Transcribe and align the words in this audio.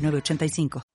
985. 0.00 0.89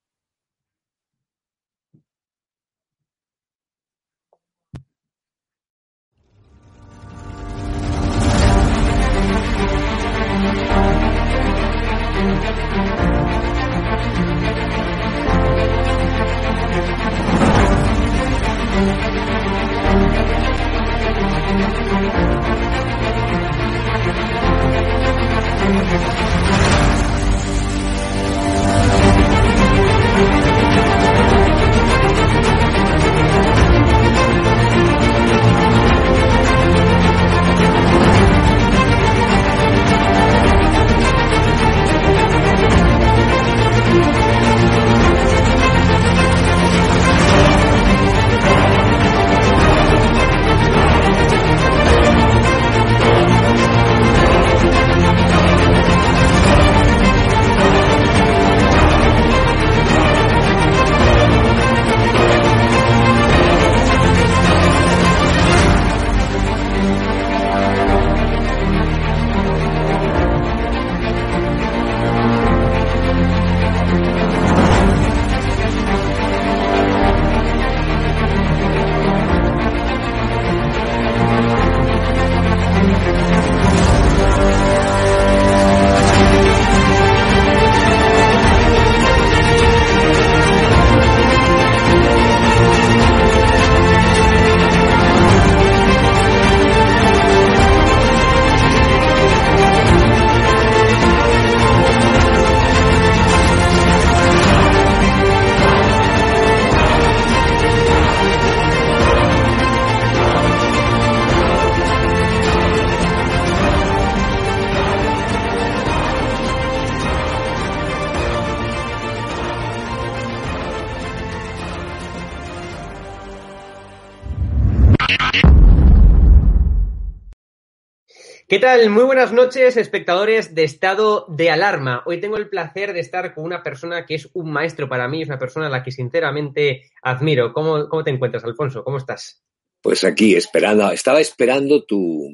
¿Qué 128.55 128.61
tal? 128.61 128.89
Muy 128.89 129.03
buenas 129.03 129.33
noches, 129.33 129.75
espectadores 129.75 130.55
de 130.55 130.63
Estado 130.63 131.25
de 131.27 131.49
Alarma. 131.49 132.03
Hoy 132.05 132.21
tengo 132.21 132.37
el 132.37 132.47
placer 132.47 132.93
de 132.93 133.01
estar 133.01 133.33
con 133.33 133.43
una 133.43 133.61
persona 133.61 134.05
que 134.05 134.15
es 134.15 134.29
un 134.31 134.49
maestro 134.49 134.87
para 134.87 135.09
mí, 135.09 135.21
es 135.21 135.27
una 135.27 135.37
persona 135.37 135.67
a 135.67 135.69
la 135.69 135.83
que 135.83 135.91
sinceramente 135.91 136.89
admiro. 137.01 137.51
¿Cómo, 137.51 137.89
cómo 137.89 138.05
te 138.05 138.11
encuentras, 138.11 138.45
Alfonso? 138.45 138.81
¿Cómo 138.85 138.95
estás? 138.95 139.43
Pues 139.81 140.05
aquí, 140.05 140.37
esperando, 140.37 140.89
estaba 140.89 141.19
esperando 141.19 141.83
tu, 141.83 142.29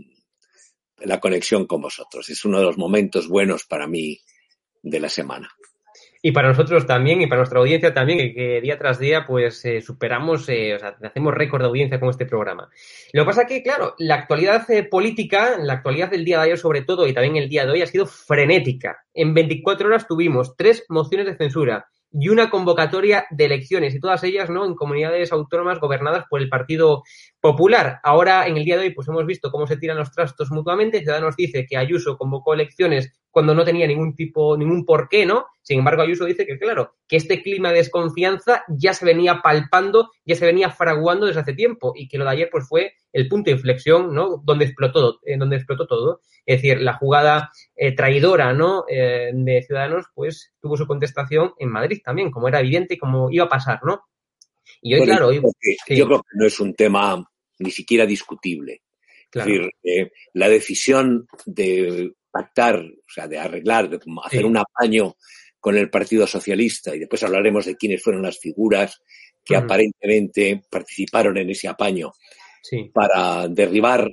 la 0.99 1.19
conexión 1.19 1.65
con 1.65 1.81
vosotros. 1.81 2.29
Es 2.29 2.45
uno 2.45 2.59
de 2.59 2.65
los 2.65 2.77
momentos 2.77 3.27
buenos 3.27 3.65
para 3.65 3.87
mí 3.87 4.21
de 4.83 4.99
la 4.99 5.09
semana 5.09 5.51
y 6.21 6.31
para 6.31 6.49
nosotros 6.49 6.85
también 6.85 7.21
y 7.21 7.27
para 7.27 7.39
nuestra 7.39 7.59
audiencia 7.59 7.93
también, 7.93 8.33
que, 8.33 8.61
día 8.61 8.77
tras 8.77 8.99
día 8.99 9.25
pues 9.25 9.63
eh, 9.65 9.81
superamos, 9.81 10.47
eh, 10.49 10.75
o 10.75 10.79
sea, 10.79 10.95
hacemos 11.03 11.33
récord 11.33 11.61
de 11.61 11.67
audiencia 11.67 11.99
con 11.99 12.09
este 12.09 12.25
programa. 12.25 12.69
Lo 13.13 13.23
que 13.23 13.25
pasa 13.25 13.47
que, 13.47 13.63
claro, 13.63 13.95
la 13.97 14.15
actualidad 14.15 14.69
eh, 14.69 14.83
política, 14.83 15.57
la 15.59 15.73
actualidad 15.73 16.11
del 16.11 16.23
día 16.23 16.37
de 16.37 16.43
ayer 16.45 16.57
sobre 16.57 16.83
todo 16.83 17.07
y 17.07 17.13
también 17.13 17.37
el 17.37 17.49
día 17.49 17.65
de 17.65 17.71
hoy 17.71 17.81
ha 17.81 17.87
sido 17.87 18.05
frenética. 18.05 19.03
En 19.13 19.33
24 19.33 19.87
horas 19.87 20.07
tuvimos 20.07 20.55
tres 20.55 20.85
mociones 20.89 21.25
de 21.25 21.35
censura 21.35 21.87
y 22.13 22.29
una 22.29 22.49
convocatoria 22.49 23.25
de 23.29 23.45
elecciones 23.45 23.95
y 23.95 23.99
todas 23.99 24.23
ellas 24.23 24.49
no 24.49 24.65
en 24.65 24.75
comunidades 24.75 25.31
autónomas 25.31 25.79
gobernadas 25.79 26.25
por 26.29 26.41
el 26.41 26.49
Partido 26.49 27.03
Popular. 27.39 27.99
Ahora, 28.03 28.47
en 28.47 28.57
el 28.57 28.65
día 28.65 28.77
de 28.77 28.83
hoy, 28.83 28.93
pues 28.93 29.07
hemos 29.07 29.25
visto 29.25 29.51
cómo 29.51 29.67
se 29.67 29.77
tiran 29.77 29.97
los 29.97 30.11
trastos 30.11 30.51
mutuamente. 30.51 30.99
Ciudadanos 30.99 31.35
dice 31.35 31.65
que 31.67 31.77
Ayuso 31.77 32.17
convocó 32.17 32.53
elecciones 32.53 33.11
cuando 33.29 33.55
no 33.55 33.63
tenía 33.63 33.87
ningún 33.87 34.13
tipo, 34.13 34.57
ningún 34.57 34.85
porqué, 34.85 35.25
¿no? 35.25 35.45
Sin 35.61 35.79
embargo, 35.79 36.01
Ayuso 36.01 36.25
dice 36.25 36.45
que, 36.45 36.59
claro, 36.59 36.95
que 37.07 37.15
este 37.15 37.41
clima 37.41 37.69
de 37.69 37.77
desconfianza 37.77 38.63
ya 38.67 38.93
se 38.93 39.05
venía 39.05 39.41
palpando, 39.41 40.09
ya 40.25 40.35
se 40.35 40.45
venía 40.45 40.69
fraguando 40.69 41.25
desde 41.25 41.41
hace 41.41 41.53
tiempo 41.53 41.93
y 41.95 42.07
que 42.07 42.17
lo 42.17 42.25
de 42.25 42.31
ayer, 42.31 42.49
pues 42.51 42.67
fue 42.67 42.93
el 43.13 43.27
punto 43.27 43.49
de 43.49 43.57
inflexión, 43.57 44.13
¿no? 44.13 44.41
Donde 44.43 44.65
explotó, 44.65 45.19
eh, 45.25 45.37
donde 45.37 45.55
explotó 45.55 45.87
todo. 45.87 46.20
Es 46.51 46.61
decir, 46.61 46.81
la 46.81 46.97
jugada 46.97 47.49
eh, 47.77 47.95
traidora, 47.95 48.51
¿no? 48.51 48.83
Eh, 48.89 49.31
de 49.33 49.63
Ciudadanos, 49.63 50.07
pues 50.13 50.51
tuvo 50.59 50.75
su 50.75 50.85
contestación 50.85 51.53
en 51.57 51.69
Madrid 51.69 52.01
también, 52.03 52.29
como 52.29 52.49
era 52.49 52.59
evidente 52.59 52.95
y 52.95 52.97
como 52.97 53.31
iba 53.31 53.45
a 53.45 53.49
pasar, 53.49 53.79
¿no? 53.85 54.01
Y 54.81 54.95
hoy, 54.95 55.05
claro, 55.05 55.31
yo 55.31 55.41
creo 56.05 56.21
que 56.21 56.37
no 56.37 56.45
es 56.45 56.59
un 56.59 56.73
tema 56.73 57.23
ni 57.59 57.71
siquiera 57.71 58.05
discutible. 58.05 58.81
Es 59.33 59.45
decir, 59.45 59.69
eh, 59.81 60.11
la 60.33 60.49
decisión 60.49 61.25
de 61.45 62.11
pactar, 62.29 62.79
o 62.79 63.09
sea, 63.09 63.29
de 63.29 63.39
arreglar, 63.39 63.89
de 63.89 63.99
hacer 64.25 64.45
un 64.45 64.57
apaño 64.57 65.15
con 65.57 65.77
el 65.77 65.89
Partido 65.89 66.27
Socialista, 66.27 66.93
y 66.93 66.99
después 66.99 67.23
hablaremos 67.23 67.65
de 67.65 67.77
quiénes 67.77 68.03
fueron 68.03 68.23
las 68.23 68.39
figuras 68.39 69.01
que 69.45 69.55
aparentemente 69.55 70.63
participaron 70.69 71.37
en 71.37 71.49
ese 71.49 71.69
apaño 71.69 72.11
para 72.93 73.47
derribar 73.47 74.11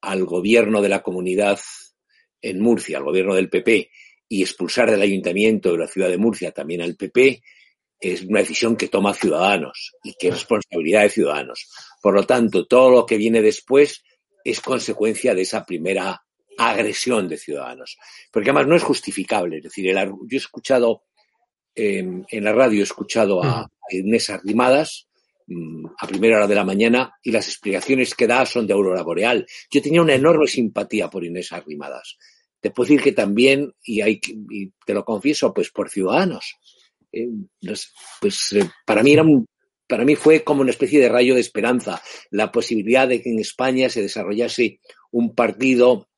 al 0.00 0.24
gobierno 0.24 0.82
de 0.82 0.88
la 0.88 1.02
comunidad 1.02 1.58
en 2.40 2.60
Murcia, 2.60 2.98
al 2.98 3.04
gobierno 3.04 3.34
del 3.34 3.50
PP, 3.50 3.90
y 4.28 4.42
expulsar 4.42 4.90
del 4.90 5.02
ayuntamiento 5.02 5.72
de 5.72 5.78
la 5.78 5.88
ciudad 5.88 6.08
de 6.08 6.18
Murcia 6.18 6.52
también 6.52 6.82
al 6.82 6.96
PP, 6.96 7.42
es 8.00 8.22
una 8.22 8.40
decisión 8.40 8.76
que 8.76 8.88
toma 8.88 9.12
Ciudadanos 9.12 9.92
y 10.02 10.14
que 10.14 10.28
es 10.28 10.34
responsabilidad 10.34 11.02
de 11.02 11.10
Ciudadanos. 11.10 11.68
Por 12.00 12.14
lo 12.14 12.24
tanto, 12.24 12.66
todo 12.66 12.90
lo 12.90 13.06
que 13.06 13.18
viene 13.18 13.42
después 13.42 14.02
es 14.42 14.60
consecuencia 14.60 15.34
de 15.34 15.42
esa 15.42 15.66
primera 15.66 16.22
agresión 16.56 17.28
de 17.28 17.36
Ciudadanos. 17.36 17.98
Porque 18.32 18.50
además 18.50 18.68
no 18.68 18.76
es 18.76 18.82
justificable. 18.82 19.58
Es 19.58 19.64
decir, 19.64 19.92
yo 19.94 20.16
he 20.30 20.36
escuchado 20.36 21.04
em, 21.74 22.24
en 22.28 22.44
la 22.44 22.52
radio, 22.52 22.80
he 22.80 22.84
escuchado 22.84 23.42
a, 23.44 23.70
Inés 23.90 24.30
Arrimadas 24.30 25.08
mm, 25.08 25.09
a 25.98 26.06
primera 26.06 26.36
hora 26.36 26.46
de 26.46 26.54
la 26.54 26.64
mañana 26.64 27.14
y 27.22 27.32
las 27.32 27.48
explicaciones 27.48 28.14
que 28.14 28.26
da 28.26 28.46
son 28.46 28.66
de 28.66 28.72
Aurora 28.72 29.02
Boreal. 29.02 29.46
Yo 29.70 29.82
tenía 29.82 30.02
una 30.02 30.14
enorme 30.14 30.46
simpatía 30.46 31.10
por 31.10 31.24
Inés 31.24 31.52
Arrimadas. 31.52 32.16
Te 32.60 32.70
puedo 32.70 32.88
decir 32.88 33.02
que 33.02 33.12
también, 33.12 33.72
y, 33.82 34.00
hay, 34.00 34.20
y 34.50 34.70
te 34.84 34.94
lo 34.94 35.04
confieso, 35.04 35.52
pues 35.52 35.70
por 35.70 35.90
Ciudadanos. 35.90 36.56
Eh, 37.12 37.28
pues 38.20 38.52
eh, 38.52 38.68
para 38.86 39.02
mí 39.02 39.12
era 39.12 39.24
para 39.88 40.04
mí 40.04 40.14
fue 40.14 40.44
como 40.44 40.60
una 40.60 40.70
especie 40.70 41.00
de 41.00 41.08
rayo 41.08 41.34
de 41.34 41.40
esperanza 41.40 42.00
la 42.30 42.52
posibilidad 42.52 43.08
de 43.08 43.20
que 43.20 43.30
en 43.30 43.40
España 43.40 43.90
se 43.90 44.00
desarrollase 44.00 44.78
un 45.10 45.34
partido 45.34 46.08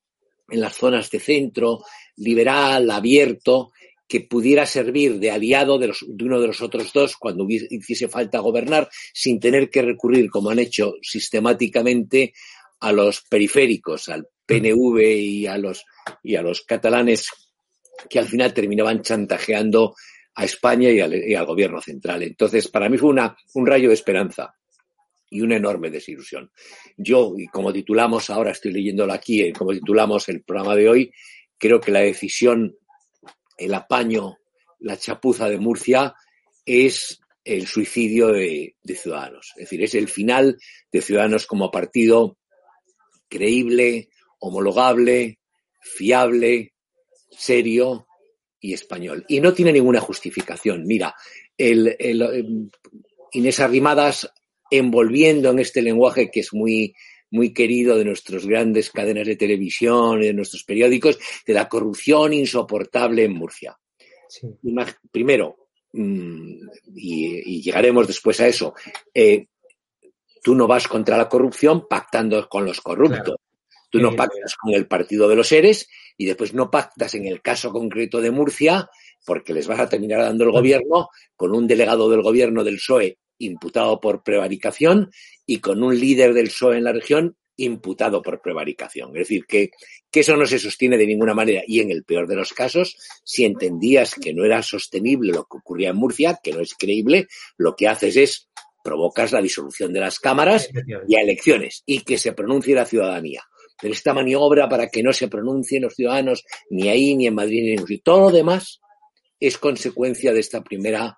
en 0.47 0.61
las 0.61 0.75
zonas 0.75 1.09
de 1.09 1.19
centro, 1.19 1.79
liberal, 2.17 2.91
abierto, 2.91 3.71
que 4.07 4.21
pudiera 4.21 4.65
servir 4.65 5.19
de 5.19 5.31
aliado 5.31 5.79
de, 5.79 5.91
uno 6.21 6.39
de 6.39 6.47
los 6.47 6.61
otros 6.61 6.91
dos 6.93 7.15
cuando 7.17 7.45
hiciese 7.47 8.07
falta 8.07 8.39
gobernar, 8.39 8.89
sin 9.13 9.39
tener 9.39 9.69
que 9.69 9.81
recurrir, 9.81 10.29
como 10.29 10.49
han 10.49 10.59
hecho 10.59 10.93
sistemáticamente, 11.01 12.33
a 12.79 12.91
los 12.91 13.21
periféricos, 13.21 14.09
al 14.09 14.27
PNV 14.45 14.99
y 15.01 15.47
a 15.47 15.57
los, 15.57 15.85
y 16.21 16.35
a 16.35 16.41
los 16.41 16.61
catalanes, 16.61 17.29
que 18.09 18.19
al 18.19 18.25
final 18.25 18.53
terminaban 18.53 19.01
chantajeando 19.01 19.95
a 20.35 20.45
España 20.45 20.89
y 20.89 20.99
al, 20.99 21.45
gobierno 21.45 21.81
central. 21.81 22.23
Entonces, 22.23 22.67
para 22.67 22.89
mí 22.89 22.97
fue 22.97 23.09
una, 23.09 23.35
un 23.53 23.65
rayo 23.65 23.87
de 23.87 23.93
esperanza 23.93 24.55
y 25.29 25.41
una 25.41 25.57
enorme 25.57 25.89
desilusión. 25.89 26.51
Yo, 26.97 27.33
y 27.37 27.47
como 27.47 27.71
titulamos, 27.71 28.29
ahora 28.29 28.51
estoy 28.51 28.73
leyéndolo 28.73 29.13
aquí, 29.13 29.41
eh, 29.41 29.53
como 29.53 29.71
titulamos 29.71 30.27
el 30.29 30.43
programa 30.43 30.75
de 30.75 30.89
hoy, 30.89 31.11
creo 31.57 31.79
que 31.79 31.91
la 31.91 32.01
decisión, 32.01 32.75
el 33.57 33.73
apaño, 33.73 34.37
la 34.79 34.97
chapuza 34.97 35.49
de 35.49 35.57
Murcia 35.57 36.15
es 36.65 37.19
el 37.43 37.67
suicidio 37.67 38.27
de, 38.27 38.75
Ciudadanos. 38.95 39.53
Es 39.55 39.63
decir, 39.63 39.83
es 39.83 39.95
el 39.95 40.07
final 40.07 40.57
de 40.91 41.01
Ciudadanos 41.01 41.45
como 41.45 41.71
partido 41.71 42.37
creíble, 43.27 44.09
homologable, 44.39 45.39
fiable, 45.81 46.73
serio 47.29 48.07
y 48.59 48.73
español. 48.73 49.25
Y 49.27 49.41
no 49.41 49.53
tiene 49.53 49.73
ninguna 49.73 49.99
justificación. 49.99 50.85
Mira, 50.85 51.15
el, 51.57 51.95
em, 51.99 52.69
Inés 53.33 53.59
Arrimadas 53.59 54.29
envolviendo 54.69 55.51
en 55.51 55.59
este 55.59 55.81
lenguaje 55.81 56.29
que 56.31 56.41
es 56.41 56.53
muy, 56.53 56.93
muy 57.33 57.51
querido 57.51 57.97
de 57.97 58.05
nuestras 58.05 58.45
grandes 58.45 58.91
cadenas 58.91 59.25
de 59.25 59.35
televisión 59.35 60.21
y 60.21 60.27
de 60.27 60.33
nuestros 60.33 60.63
periódicos, 60.63 61.17
de 61.45 61.53
la 61.53 61.67
corrupción 61.67 62.31
insoportable 62.31 63.23
en 63.23 63.33
Murcia. 63.33 63.75
Primero, 65.11 65.67
mm, 65.93 66.53
y, 66.95 67.61
llegaremos 67.63 68.05
después 68.05 68.39
a 68.39 68.47
eso, 68.47 68.75
eh, 69.11 69.47
tú 70.43 70.53
no 70.53 70.67
vas 70.67 70.87
contra 70.87 71.17
la 71.17 71.27
corrupción 71.27 71.87
pactando 71.89 72.47
con 72.47 72.65
los 72.65 72.81
corruptos. 72.81 73.37
Tú 73.89 73.99
no 73.99 74.15
pactas 74.15 74.55
con 74.55 74.73
el 74.73 74.87
partido 74.87 75.27
de 75.27 75.35
los 75.35 75.47
seres 75.47 75.87
y 76.17 76.25
después 76.25 76.53
no 76.53 76.69
pactas 76.69 77.15
en 77.15 77.25
el 77.25 77.41
caso 77.41 77.71
concreto 77.71 78.21
de 78.21 78.31
Murcia 78.31 78.89
porque 79.25 79.53
les 79.53 79.67
vas 79.67 79.79
a 79.79 79.89
terminar 79.89 80.21
dando 80.21 80.43
el 80.43 80.51
gobierno 80.51 81.09
con 81.35 81.55
un 81.55 81.67
delegado 81.67 82.09
del 82.09 82.21
gobierno 82.21 82.63
del 82.63 82.75
PSOE 82.75 83.17
imputado 83.37 83.99
por 83.99 84.23
prevaricación 84.23 85.11
y 85.45 85.59
con 85.59 85.83
un 85.83 85.99
líder 85.99 86.33
del 86.33 86.47
PSOE 86.47 86.77
en 86.77 86.83
la 86.83 86.93
región 86.93 87.37
imputado 87.57 88.21
por 88.21 88.41
prevaricación. 88.41 89.09
Es 89.09 89.27
decir, 89.27 89.45
que, 89.45 89.71
que, 90.11 90.21
eso 90.21 90.35
no 90.35 90.45
se 90.45 90.59
sostiene 90.59 90.97
de 90.97 91.05
ninguna 91.05 91.33
manera. 91.33 91.61
Y 91.67 91.81
en 91.81 91.91
el 91.91 92.03
peor 92.03 92.27
de 92.27 92.35
los 92.35 92.53
casos, 92.53 92.97
si 93.23 93.45
entendías 93.45 94.15
que 94.15 94.33
no 94.33 94.43
era 94.43 94.63
sostenible 94.63 95.33
lo 95.33 95.45
que 95.45 95.57
ocurría 95.57 95.89
en 95.89 95.97
Murcia, 95.97 96.39
que 96.41 96.51
no 96.51 96.61
es 96.61 96.73
creíble, 96.73 97.27
lo 97.57 97.75
que 97.75 97.87
haces 97.87 98.17
es 98.17 98.49
provocas 98.83 99.31
la 99.31 99.41
disolución 99.41 99.93
de 99.93 100.01
las 100.01 100.19
cámaras 100.19 100.69
y 101.07 101.15
a 101.15 101.21
elecciones 101.21 101.83
y 101.85 102.01
que 102.01 102.17
se 102.17 102.33
pronuncie 102.33 102.75
la 102.75 102.85
ciudadanía. 102.85 103.43
Pero 103.81 103.93
esta 103.93 104.13
maniobra 104.13 104.67
para 104.69 104.87
que 104.89 105.01
no 105.01 105.13
se 105.13 105.29
pronuncien 105.29 105.83
los 105.83 105.95
ciudadanos 105.95 106.43
ni 106.69 106.89
ahí, 106.89 107.15
ni 107.15 107.27
en 107.27 107.35
Madrid, 107.35 107.63
ni 107.63 107.71
en 107.71 107.79
Murcia. 107.79 107.99
Todo 108.03 108.19
lo 108.19 108.31
demás 108.31 108.81
es 109.39 109.57
consecuencia 109.57 110.33
de 110.33 110.41
esta 110.41 110.63
primera 110.63 111.17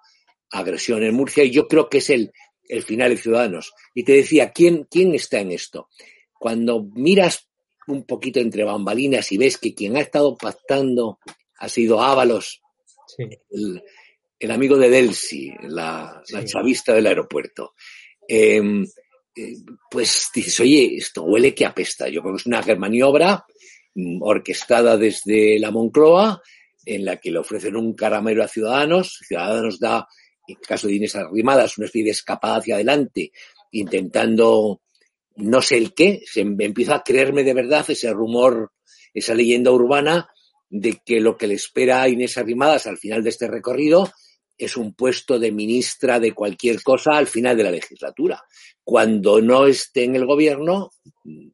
agresión 0.58 1.04
en 1.04 1.14
Murcia 1.16 1.44
y 1.44 1.52
yo 1.52 1.68
creo 1.68 1.90
que 1.90 2.00
es 2.00 2.10
el, 2.10 2.32
el 2.64 2.84
final 2.84 3.10
de 3.10 3.18
Ciudadanos. 3.18 3.74
Y 3.94 4.04
te 4.04 4.14
decía, 4.14 4.52
¿quién, 4.52 4.88
¿quién 4.90 5.14
está 5.14 5.40
en 5.40 5.52
esto? 5.52 5.90
Cuando 6.38 6.84
miras 6.96 7.50
un 7.88 8.06
poquito 8.06 8.40
entre 8.40 8.64
bambalinas 8.64 9.32
y 9.32 9.38
ves 9.38 9.58
que 9.58 9.74
quien 9.74 9.96
ha 9.98 10.02
estado 10.02 10.36
pactando 10.38 11.20
ha 11.60 11.70
sido 11.70 12.02
Ábalos, 12.02 12.62
el, 13.18 13.82
el, 14.40 14.52
amigo 14.52 14.78
de 14.78 14.90
Delsi, 14.90 15.54
la, 15.64 16.22
la 16.30 16.46
chavista 16.46 16.94
del 16.94 17.08
aeropuerto. 17.08 17.74
Eh, 18.28 18.62
eh, 19.36 19.58
pues 19.92 20.30
dices, 20.34 20.60
oye, 20.62 20.96
esto 20.96 21.24
huele 21.24 21.54
que 21.54 21.66
apesta. 21.66 22.08
Yo 22.08 22.22
creo 22.22 22.36
que 22.36 22.42
es 22.42 22.46
una 22.46 22.62
maniobra 22.78 23.46
mm, 23.94 24.22
orquestada 24.22 24.98
desde 24.98 25.60
la 25.60 25.72
Moncloa, 25.72 26.42
en 26.86 27.04
la 27.04 27.18
que 27.18 27.32
le 27.32 27.40
ofrecen 27.40 27.76
un 27.76 27.94
caramelo 27.94 28.44
a 28.44 28.48
Ciudadanos. 28.48 29.20
Ciudadanos 29.28 29.80
da, 29.80 30.08
en 30.48 30.58
el 30.60 30.68
caso 30.68 30.88
de 30.88 30.96
Inés 30.96 31.16
Arrimadas, 31.16 31.78
una 31.78 31.86
especie 31.86 32.06
de 32.06 32.12
escapada 32.12 32.58
hacia 32.58 32.76
adelante, 32.76 33.32
intentando 33.72 34.82
no 35.36 35.62
sé 35.62 35.78
el 35.78 35.94
qué. 35.94 36.24
Se 36.26 36.42
empieza 36.42 36.96
a 36.96 37.04
creerme 37.04 37.44
de 37.44 37.54
verdad 37.54 37.86
ese 37.88 38.12
rumor, 38.12 38.72
esa 39.14 39.34
leyenda 39.34 39.72
urbana 39.72 40.30
de 40.70 41.02
que 41.06 41.20
lo 41.20 41.38
que 41.38 41.48
le 41.48 41.56
espera 41.56 42.02
a 42.02 42.10
Inés 42.10 42.38
Arrimadas 42.38 42.88
al 42.88 42.98
final 42.98 43.24
de 43.24 43.30
este 43.30 43.48
recorrido 43.48 44.12
es 44.58 44.78
un 44.78 44.94
puesto 44.94 45.38
de 45.38 45.52
ministra 45.52 46.20
de 46.20 46.34
cualquier 46.34 46.82
cosa 46.82 47.18
al 47.18 47.28
final 47.28 47.58
de 47.58 47.64
la 47.64 47.72
legislatura. 47.72 48.42
Cuando 48.84 49.42
no 49.42 49.68
esté 49.68 50.04
en 50.04 50.16
el 50.16 50.26
gobierno, 50.26 50.92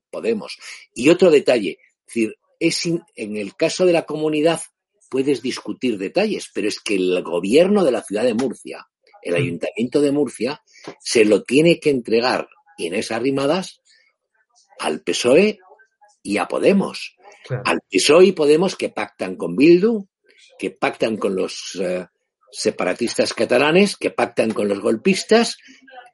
podemos. 0.09 0.57
Y 0.93 1.09
otro 1.09 1.31
detalle, 1.31 1.79
es 2.13 2.35
decir, 2.59 3.01
en 3.15 3.37
el 3.37 3.55
caso 3.55 3.85
de 3.85 3.93
la 3.93 4.03
comunidad 4.03 4.61
puedes 5.11 5.41
discutir 5.41 5.97
detalles, 5.97 6.49
pero 6.53 6.69
es 6.69 6.79
que 6.79 6.95
el 6.95 7.21
gobierno 7.21 7.83
de 7.83 7.91
la 7.91 8.01
ciudad 8.01 8.23
de 8.23 8.33
Murcia, 8.33 8.87
el 9.21 9.35
ayuntamiento 9.35 9.99
de 9.99 10.13
Murcia, 10.13 10.63
se 11.01 11.25
lo 11.25 11.43
tiene 11.43 11.81
que 11.81 11.89
entregar 11.89 12.47
Inés 12.77 13.11
Arrimadas 13.11 13.81
al 14.79 15.01
PSOE 15.01 15.59
y 16.23 16.37
a 16.37 16.47
Podemos. 16.47 17.17
Al 17.65 17.81
PSOE 17.91 18.27
y 18.27 18.31
Podemos 18.31 18.77
que 18.77 18.87
pactan 18.87 19.35
con 19.35 19.57
Bildu, 19.57 20.07
que 20.57 20.71
pactan 20.71 21.17
con 21.17 21.35
los 21.35 21.77
eh, 21.81 22.07
separatistas 22.49 23.33
catalanes 23.33 23.97
que 23.97 24.11
pactan 24.11 24.51
con 24.51 24.69
los 24.69 24.79
golpistas, 24.79 25.57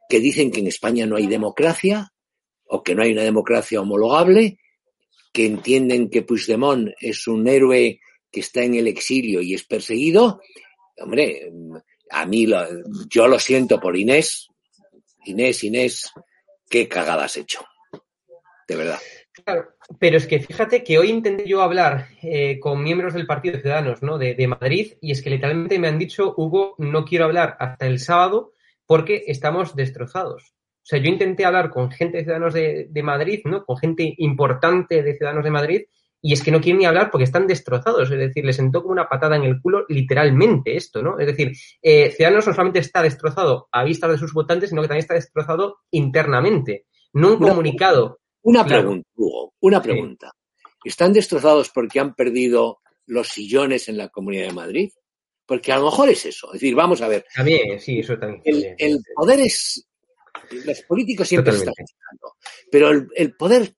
que 0.09 0.19
dicen 0.19 0.51
que 0.51 0.61
en 0.61 0.67
España 0.67 1.05
no 1.05 1.17
hay 1.17 1.27
democracia 1.27 2.13
o 2.65 2.81
que 2.81 2.95
no 2.95 3.03
hay 3.03 3.11
una 3.11 3.23
democracia 3.23 3.79
homologable, 3.79 4.57
que 5.33 5.45
entienden 5.45 6.09
que 6.09 6.23
Puigdemont 6.23 6.89
es 6.99 7.27
un 7.27 7.47
héroe 7.47 7.99
que 8.37 8.41
está 8.41 8.61
en 8.61 8.75
el 8.75 8.85
exilio 8.85 9.41
y 9.41 9.55
es 9.55 9.63
perseguido. 9.63 10.41
Hombre, 10.99 11.51
a 12.11 12.23
mí 12.27 12.45
lo, 12.45 12.63
yo 13.09 13.27
lo 13.27 13.39
siento 13.39 13.79
por 13.79 13.97
Inés. 13.97 14.49
Inés, 15.25 15.63
Inés, 15.63 16.11
qué 16.69 16.87
cagada 16.87 17.25
has 17.25 17.35
hecho. 17.35 17.65
De 18.67 18.75
verdad. 18.75 18.99
Claro, 19.43 19.69
pero 19.99 20.17
es 20.17 20.27
que 20.27 20.39
fíjate 20.39 20.83
que 20.83 20.99
hoy 20.99 21.09
intenté 21.09 21.47
yo 21.47 21.63
hablar 21.63 22.09
eh, 22.21 22.59
con 22.59 22.83
miembros 22.83 23.15
del 23.15 23.25
Partido 23.25 23.55
de 23.55 23.61
Ciudadanos 23.61 24.03
¿no? 24.03 24.19
de, 24.19 24.47
Madrid 24.47 24.93
y 25.01 25.11
es 25.11 25.23
que 25.23 25.31
literalmente 25.31 25.79
me 25.79 25.87
han 25.87 25.97
dicho, 25.97 26.35
Hugo, 26.37 26.75
no 26.77 27.05
quiero 27.05 27.25
hablar 27.25 27.57
hasta 27.59 27.87
el 27.87 27.97
sábado 27.97 28.53
porque 28.85 29.23
estamos 29.25 29.75
destrozados. 29.75 30.43
O 30.43 30.85
sea, 30.89 30.99
yo 30.99 31.09
intenté 31.09 31.43
hablar 31.43 31.71
con 31.71 31.89
gente 31.89 32.17
de 32.17 32.23
Ciudadanos 32.23 32.53
de, 32.53 32.85
de 32.87 33.03
Madrid, 33.03 33.41
¿no? 33.45 33.65
con 33.65 33.77
gente 33.77 34.13
importante 34.19 35.01
de 35.01 35.15
Ciudadanos 35.15 35.43
de 35.43 35.51
Madrid 35.51 35.81
y 36.21 36.33
es 36.33 36.43
que 36.43 36.51
no 36.51 36.59
quieren 36.59 36.79
ni 36.79 36.85
hablar 36.85 37.11
porque 37.11 37.23
están 37.23 37.47
destrozados. 37.47 38.11
Es 38.11 38.17
decir, 38.17 38.43
les 38.45 38.55
sentó 38.55 38.81
como 38.81 38.93
una 38.93 39.07
patada 39.07 39.35
en 39.35 39.43
el 39.43 39.61
culo 39.61 39.85
literalmente 39.87 40.75
esto, 40.75 41.01
¿no? 41.01 41.19
Es 41.19 41.27
decir, 41.27 41.51
eh, 41.81 42.11
Ciudadanos 42.11 42.47
no 42.47 42.53
solamente 42.53 42.79
está 42.79 43.01
destrozado 43.01 43.67
a 43.71 43.83
vista 43.83 44.07
de 44.07 44.17
sus 44.17 44.33
votantes, 44.33 44.69
sino 44.69 44.81
que 44.81 44.87
también 44.87 45.03
está 45.03 45.13
destrozado 45.13 45.79
internamente. 45.91 46.85
No 47.13 47.33
un 47.33 47.39
comunicado 47.39 48.19
una 48.47 48.65
pregunta, 48.65 49.09
Hugo, 49.15 49.53
una 49.59 49.81
pregunta. 49.81 50.31
¿Están 50.85 51.11
destrozados 51.11 51.69
porque 51.69 51.99
han 51.99 52.15
perdido 52.15 52.79
los 53.05 53.27
sillones 53.27 53.89
en 53.89 53.97
la 53.97 54.07
Comunidad 54.07 54.47
de 54.47 54.53
Madrid? 54.53 54.89
Porque 55.45 55.73
a 55.73 55.79
lo 55.79 55.85
mejor 55.85 56.07
es 56.07 56.25
eso. 56.25 56.47
Es 56.53 56.61
decir, 56.61 56.73
vamos 56.73 57.01
a 57.01 57.09
ver. 57.09 57.25
También, 57.35 57.77
sí, 57.81 57.99
eso 57.99 58.17
también. 58.17 58.75
El, 58.77 58.99
poder 59.13 59.41
es. 59.41 59.85
Los 60.65 60.81
políticos 60.83 61.27
siempre 61.27 61.55
están 61.55 61.73
buscando. 61.77 62.37
Pero 62.71 62.89
el, 63.15 63.35
poder 63.35 63.75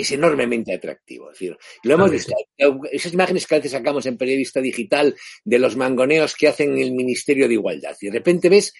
es 0.00 0.12
enormemente 0.12 0.74
atractivo. 0.74 1.30
Es 1.30 1.38
decir, 1.38 1.56
lo 1.82 1.94
hemos 1.94 2.10
visto. 2.10 2.34
Esas 2.90 3.12
imágenes 3.12 3.46
que 3.46 3.54
a 3.54 3.58
veces 3.58 3.72
sacamos 3.72 4.06
en 4.06 4.16
periodista 4.16 4.60
digital 4.60 5.14
de 5.44 5.58
los 5.58 5.76
mangoneos 5.76 6.34
que 6.34 6.48
hacen 6.48 6.72
en 6.72 6.78
el 6.78 6.92
Ministerio 6.92 7.48
de 7.48 7.54
Igualdad. 7.54 7.96
Y 8.00 8.06
de 8.06 8.12
repente 8.12 8.48
ves 8.48 8.72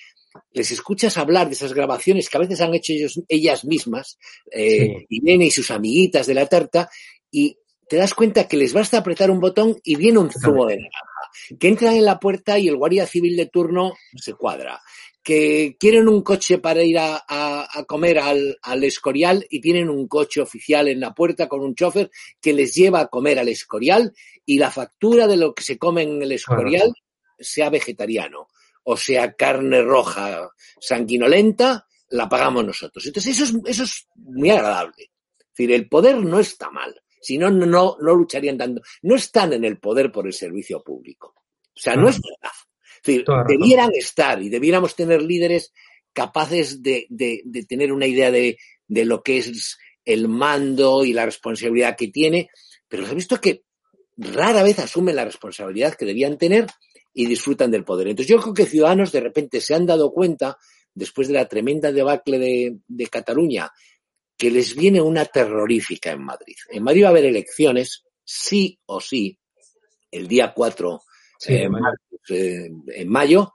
les 0.53 0.71
escuchas 0.71 1.19
hablar 1.19 1.49
de 1.49 1.55
esas 1.55 1.73
grabaciones 1.73 2.29
que 2.29 2.37
a 2.37 2.41
veces 2.41 2.61
han 2.61 2.75
hecho 2.75 2.93
ellos, 2.93 3.21
ellas 3.29 3.65
mismas, 3.65 4.19
eh, 4.53 5.07
Irene 5.09 5.47
y 5.47 5.51
sus 5.51 5.71
amiguitas 5.71 6.27
de 6.27 6.35
la 6.35 6.47
tarta, 6.47 6.89
y 7.31 7.57
te 7.91 7.97
das 7.97 8.15
cuenta 8.15 8.47
que 8.47 8.57
les 8.57 8.73
basta 8.73 8.99
apretar 8.99 9.33
un 9.33 9.41
botón 9.41 9.77
y 9.83 9.97
viene 9.97 10.21
un 10.21 10.31
zumo 10.31 10.65
de 10.65 10.77
naranja, 10.77 11.59
que 11.59 11.67
entran 11.67 11.97
en 11.97 12.05
la 12.05 12.21
puerta 12.21 12.57
y 12.57 12.69
el 12.69 12.77
guardia 12.77 13.05
civil 13.05 13.37
de 13.37 13.47
turno 13.47 13.95
se 14.15 14.35
cuadra, 14.35 14.81
que 15.25 15.77
quieren 15.77 16.07
un 16.07 16.23
coche 16.23 16.59
para 16.59 16.85
ir 16.85 16.99
a, 17.01 17.67
comer 17.89 18.21
al, 18.21 18.57
al, 18.63 18.85
Escorial 18.85 19.45
y 19.51 19.61
tienen 19.61 19.91
un 19.91 20.07
coche 20.07 20.41
oficial 20.41 20.87
en 20.87 21.01
la 21.01 21.13
puerta 21.13 21.49
con 21.49 21.63
un 21.63 21.75
chofer 21.75 22.13
que 22.41 22.53
les 22.53 22.73
lleva 22.77 23.01
a 23.01 23.09
comer 23.09 23.41
al 23.41 23.49
Escorial 23.49 24.15
y 24.47 24.59
la 24.59 24.71
factura 24.71 25.27
de 25.27 25.37
lo 25.37 25.53
que 25.53 25.65
se 25.65 25.77
come 25.77 26.03
en 26.03 26.23
el 26.23 26.31
Escorial 26.31 26.93
sea 27.41 27.71
vegetariano 27.71 28.47
o 28.85 28.97
sea 28.97 29.33
carne 29.35 29.83
roja 29.83 30.49
sanguinolenta, 30.81 31.89
la 32.11 32.29
pagamos 32.29 32.65
nosotros. 32.65 33.05
Entonces 33.05 33.37
eso 33.37 33.45
es, 33.45 33.65
eso 33.67 33.83
es 33.83 34.09
muy 34.15 34.51
agradable. 34.51 35.11
Es 35.41 35.47
decir, 35.57 35.73
el 35.73 35.89
poder 35.89 36.19
no 36.19 36.39
está 36.39 36.71
mal. 36.71 36.95
Si 37.21 37.39
no, 37.39 37.51
no, 37.51 37.67
no 38.01 38.15
lucharían 38.15 38.57
tanto. 38.57 38.81
No 39.03 39.15
están 39.15 39.53
en 39.53 39.65
el 39.65 39.79
poder 39.79 40.11
por 40.11 40.27
el 40.27 40.33
servicio 40.33 40.83
público. 40.83 41.35
O 41.37 41.81
sea, 41.81 41.97
no 41.97 42.09
es 42.09 42.21
verdad. 42.21 42.57
Es 43.03 43.07
decir, 43.07 43.25
debieran 43.49 43.91
estar 43.95 44.43
y 44.43 44.49
debiéramos 44.49 44.95
tener 44.95 45.23
líderes 45.23 45.73
capaces 46.13 46.83
de, 46.83 47.07
tener 47.69 47.93
una 47.93 48.07
idea 48.07 48.31
de, 48.31 48.59
lo 48.89 49.23
que 49.23 49.39
es 49.39 49.79
el 50.05 50.29
mando 50.29 51.05
y 51.05 51.13
la 51.13 51.25
responsabilidad 51.25 51.97
que 51.97 52.09
tiene, 52.09 52.51
pero 52.89 53.05
se 53.05 53.13
ha 53.13 53.15
visto 53.15 53.41
que 53.41 53.63
rara 54.17 54.63
vez 54.63 54.79
asumen 54.79 55.17
la 55.17 55.25
responsabilidad 55.25 55.95
que 55.95 56.05
debían 56.05 56.37
tener 56.37 56.67
y 57.15 57.27
disfrutan 57.27 57.71
del 57.71 57.85
poder. 57.85 58.09
Entonces 58.09 58.31
yo 58.31 58.41
creo 58.41 58.55
que 58.55 58.67
ciudadanos 58.67 59.13
de 59.13 59.21
repente 59.21 59.61
se 59.61 59.75
han 59.75 59.87
dado 59.87 60.13
cuenta, 60.13 60.59
después 60.95 61.29
de 61.29 61.35
la 61.35 61.49
tremenda 61.49 61.93
debacle 61.93 62.39
de, 62.87 63.07
Cataluña, 63.07 63.71
que 64.41 64.51
les 64.51 64.75
viene 64.75 65.03
una 65.03 65.27
terrorífica 65.27 66.13
en 66.13 66.25
Madrid. 66.25 66.57
En 66.71 66.83
Madrid 66.83 67.03
va 67.03 67.09
a 67.09 67.11
haber 67.11 67.27
elecciones, 67.27 68.05
sí 68.25 68.81
o 68.87 68.99
sí, 68.99 69.39
el 70.11 70.27
día 70.27 70.55
4 70.55 71.03
eh, 71.47 71.69
eh, 72.31 72.71
en 72.87 73.09
mayo, 73.11 73.53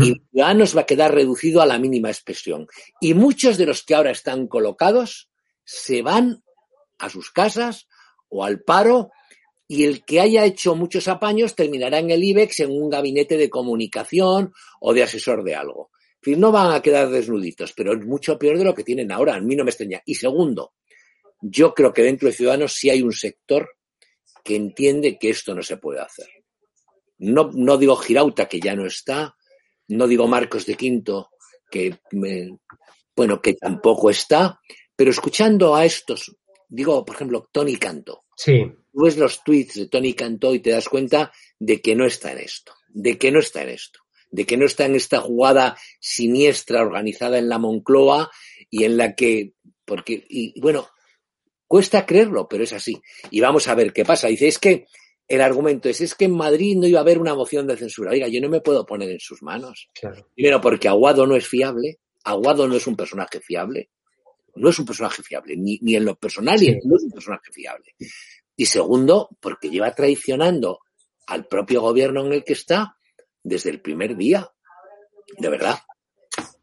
y 0.00 0.14
Ciudadanos 0.32 0.76
va 0.76 0.80
a 0.80 0.86
quedar 0.86 1.14
reducido 1.14 1.62
a 1.62 1.66
la 1.66 1.78
mínima 1.78 2.08
expresión. 2.08 2.66
Y 3.00 3.14
muchos 3.14 3.58
de 3.58 3.66
los 3.66 3.84
que 3.84 3.94
ahora 3.94 4.10
están 4.10 4.48
colocados 4.48 5.30
se 5.62 6.02
van 6.02 6.42
a 6.98 7.08
sus 7.10 7.30
casas 7.30 7.86
o 8.28 8.42
al 8.42 8.60
paro 8.60 9.12
y 9.68 9.84
el 9.84 10.04
que 10.04 10.18
haya 10.18 10.44
hecho 10.44 10.74
muchos 10.74 11.06
apaños 11.06 11.54
terminará 11.54 12.00
en 12.00 12.10
el 12.10 12.24
IBEX 12.24 12.60
en 12.60 12.72
un 12.72 12.90
gabinete 12.90 13.36
de 13.36 13.50
comunicación 13.50 14.52
o 14.80 14.94
de 14.94 15.04
asesor 15.04 15.44
de 15.44 15.54
algo. 15.54 15.90
No 16.26 16.52
van 16.52 16.72
a 16.72 16.82
quedar 16.82 17.10
desnuditos, 17.10 17.72
pero 17.72 17.92
es 17.92 18.04
mucho 18.04 18.38
peor 18.38 18.58
de 18.58 18.64
lo 18.64 18.74
que 18.74 18.84
tienen 18.84 19.12
ahora. 19.12 19.34
A 19.34 19.40
mí 19.40 19.54
no 19.56 19.64
me 19.64 19.70
extraña. 19.70 20.02
Y 20.04 20.14
segundo, 20.14 20.74
yo 21.40 21.74
creo 21.74 21.92
que 21.92 22.02
dentro 22.02 22.28
de 22.28 22.34
Ciudadanos 22.34 22.72
sí 22.72 22.90
hay 22.90 23.02
un 23.02 23.12
sector 23.12 23.68
que 24.42 24.56
entiende 24.56 25.18
que 25.18 25.30
esto 25.30 25.54
no 25.54 25.62
se 25.62 25.76
puede 25.76 26.00
hacer. 26.00 26.28
No, 27.18 27.50
no 27.52 27.78
digo 27.78 27.96
Girauta, 27.96 28.46
que 28.46 28.60
ya 28.60 28.74
no 28.74 28.86
está, 28.86 29.34
no 29.88 30.06
digo 30.06 30.26
Marcos 30.26 30.66
de 30.66 30.74
Quinto, 30.74 31.30
que, 31.70 31.98
bueno, 33.16 33.40
que 33.40 33.54
tampoco 33.54 34.10
está, 34.10 34.60
pero 34.94 35.10
escuchando 35.10 35.74
a 35.74 35.84
estos, 35.84 36.36
digo, 36.68 37.04
por 37.04 37.16
ejemplo, 37.16 37.48
Tony 37.50 37.76
Canto. 37.76 38.24
Sí. 38.36 38.70
Tú 38.92 39.02
ves 39.02 39.16
los 39.16 39.42
tweets 39.42 39.74
de 39.74 39.88
Tony 39.88 40.14
Cantó 40.14 40.54
y 40.54 40.60
te 40.60 40.70
das 40.70 40.88
cuenta 40.88 41.32
de 41.58 41.80
que 41.80 41.94
no 41.94 42.06
está 42.06 42.32
en 42.32 42.38
esto, 42.38 42.74
de 42.88 43.18
que 43.18 43.30
no 43.30 43.40
está 43.40 43.62
en 43.62 43.70
esto, 43.70 44.00
de 44.34 44.44
que 44.46 44.56
no 44.56 44.66
está 44.66 44.84
en 44.84 44.96
esta 44.96 45.20
jugada 45.20 45.78
siniestra 46.00 46.82
organizada 46.82 47.38
en 47.38 47.48
la 47.48 47.58
Moncloa 47.58 48.32
y 48.68 48.82
en 48.82 48.96
la 48.96 49.14
que, 49.14 49.52
porque, 49.84 50.26
y 50.28 50.60
bueno, 50.60 50.88
cuesta 51.68 52.04
creerlo, 52.04 52.48
pero 52.48 52.64
es 52.64 52.72
así. 52.72 53.00
Y 53.30 53.38
vamos 53.40 53.68
a 53.68 53.76
ver 53.76 53.92
qué 53.92 54.04
pasa. 54.04 54.26
Dice, 54.26 54.48
es 54.48 54.58
que 54.58 54.86
el 55.28 55.40
argumento 55.40 55.88
es, 55.88 56.00
es 56.00 56.16
que 56.16 56.24
en 56.24 56.34
Madrid 56.36 56.76
no 56.76 56.88
iba 56.88 56.98
a 56.98 57.02
haber 57.02 57.20
una 57.20 57.36
moción 57.36 57.68
de 57.68 57.76
censura. 57.76 58.10
Oiga, 58.10 58.26
yo 58.26 58.40
no 58.40 58.48
me 58.48 58.60
puedo 58.60 58.84
poner 58.84 59.08
en 59.08 59.20
sus 59.20 59.40
manos. 59.40 59.88
Primero, 60.34 60.60
porque 60.60 60.88
Aguado 60.88 61.28
no 61.28 61.36
es 61.36 61.46
fiable. 61.46 62.00
Aguado 62.24 62.66
no 62.66 62.74
es 62.74 62.88
un 62.88 62.96
personaje 62.96 63.38
fiable. 63.40 63.90
No 64.56 64.70
es 64.70 64.78
un 64.80 64.86
personaje 64.86 65.22
fiable, 65.22 65.56
ni, 65.56 65.78
ni 65.80 65.94
en 65.94 66.04
lo 66.04 66.16
personal, 66.16 66.58
ni 66.58 66.68
en, 66.68 66.80
no 66.84 66.96
es 66.96 67.04
un 67.04 67.10
personaje 67.10 67.52
fiable. 67.52 67.94
Y 68.56 68.66
segundo, 68.66 69.28
porque 69.40 69.70
lleva 69.70 69.94
traicionando 69.94 70.80
al 71.26 71.46
propio 71.46 71.80
gobierno 71.80 72.26
en 72.26 72.32
el 72.32 72.44
que 72.44 72.52
está 72.54 72.96
desde 73.44 73.70
el 73.70 73.80
primer 73.80 74.16
día. 74.16 74.50
De 75.38 75.48
verdad. 75.48 75.78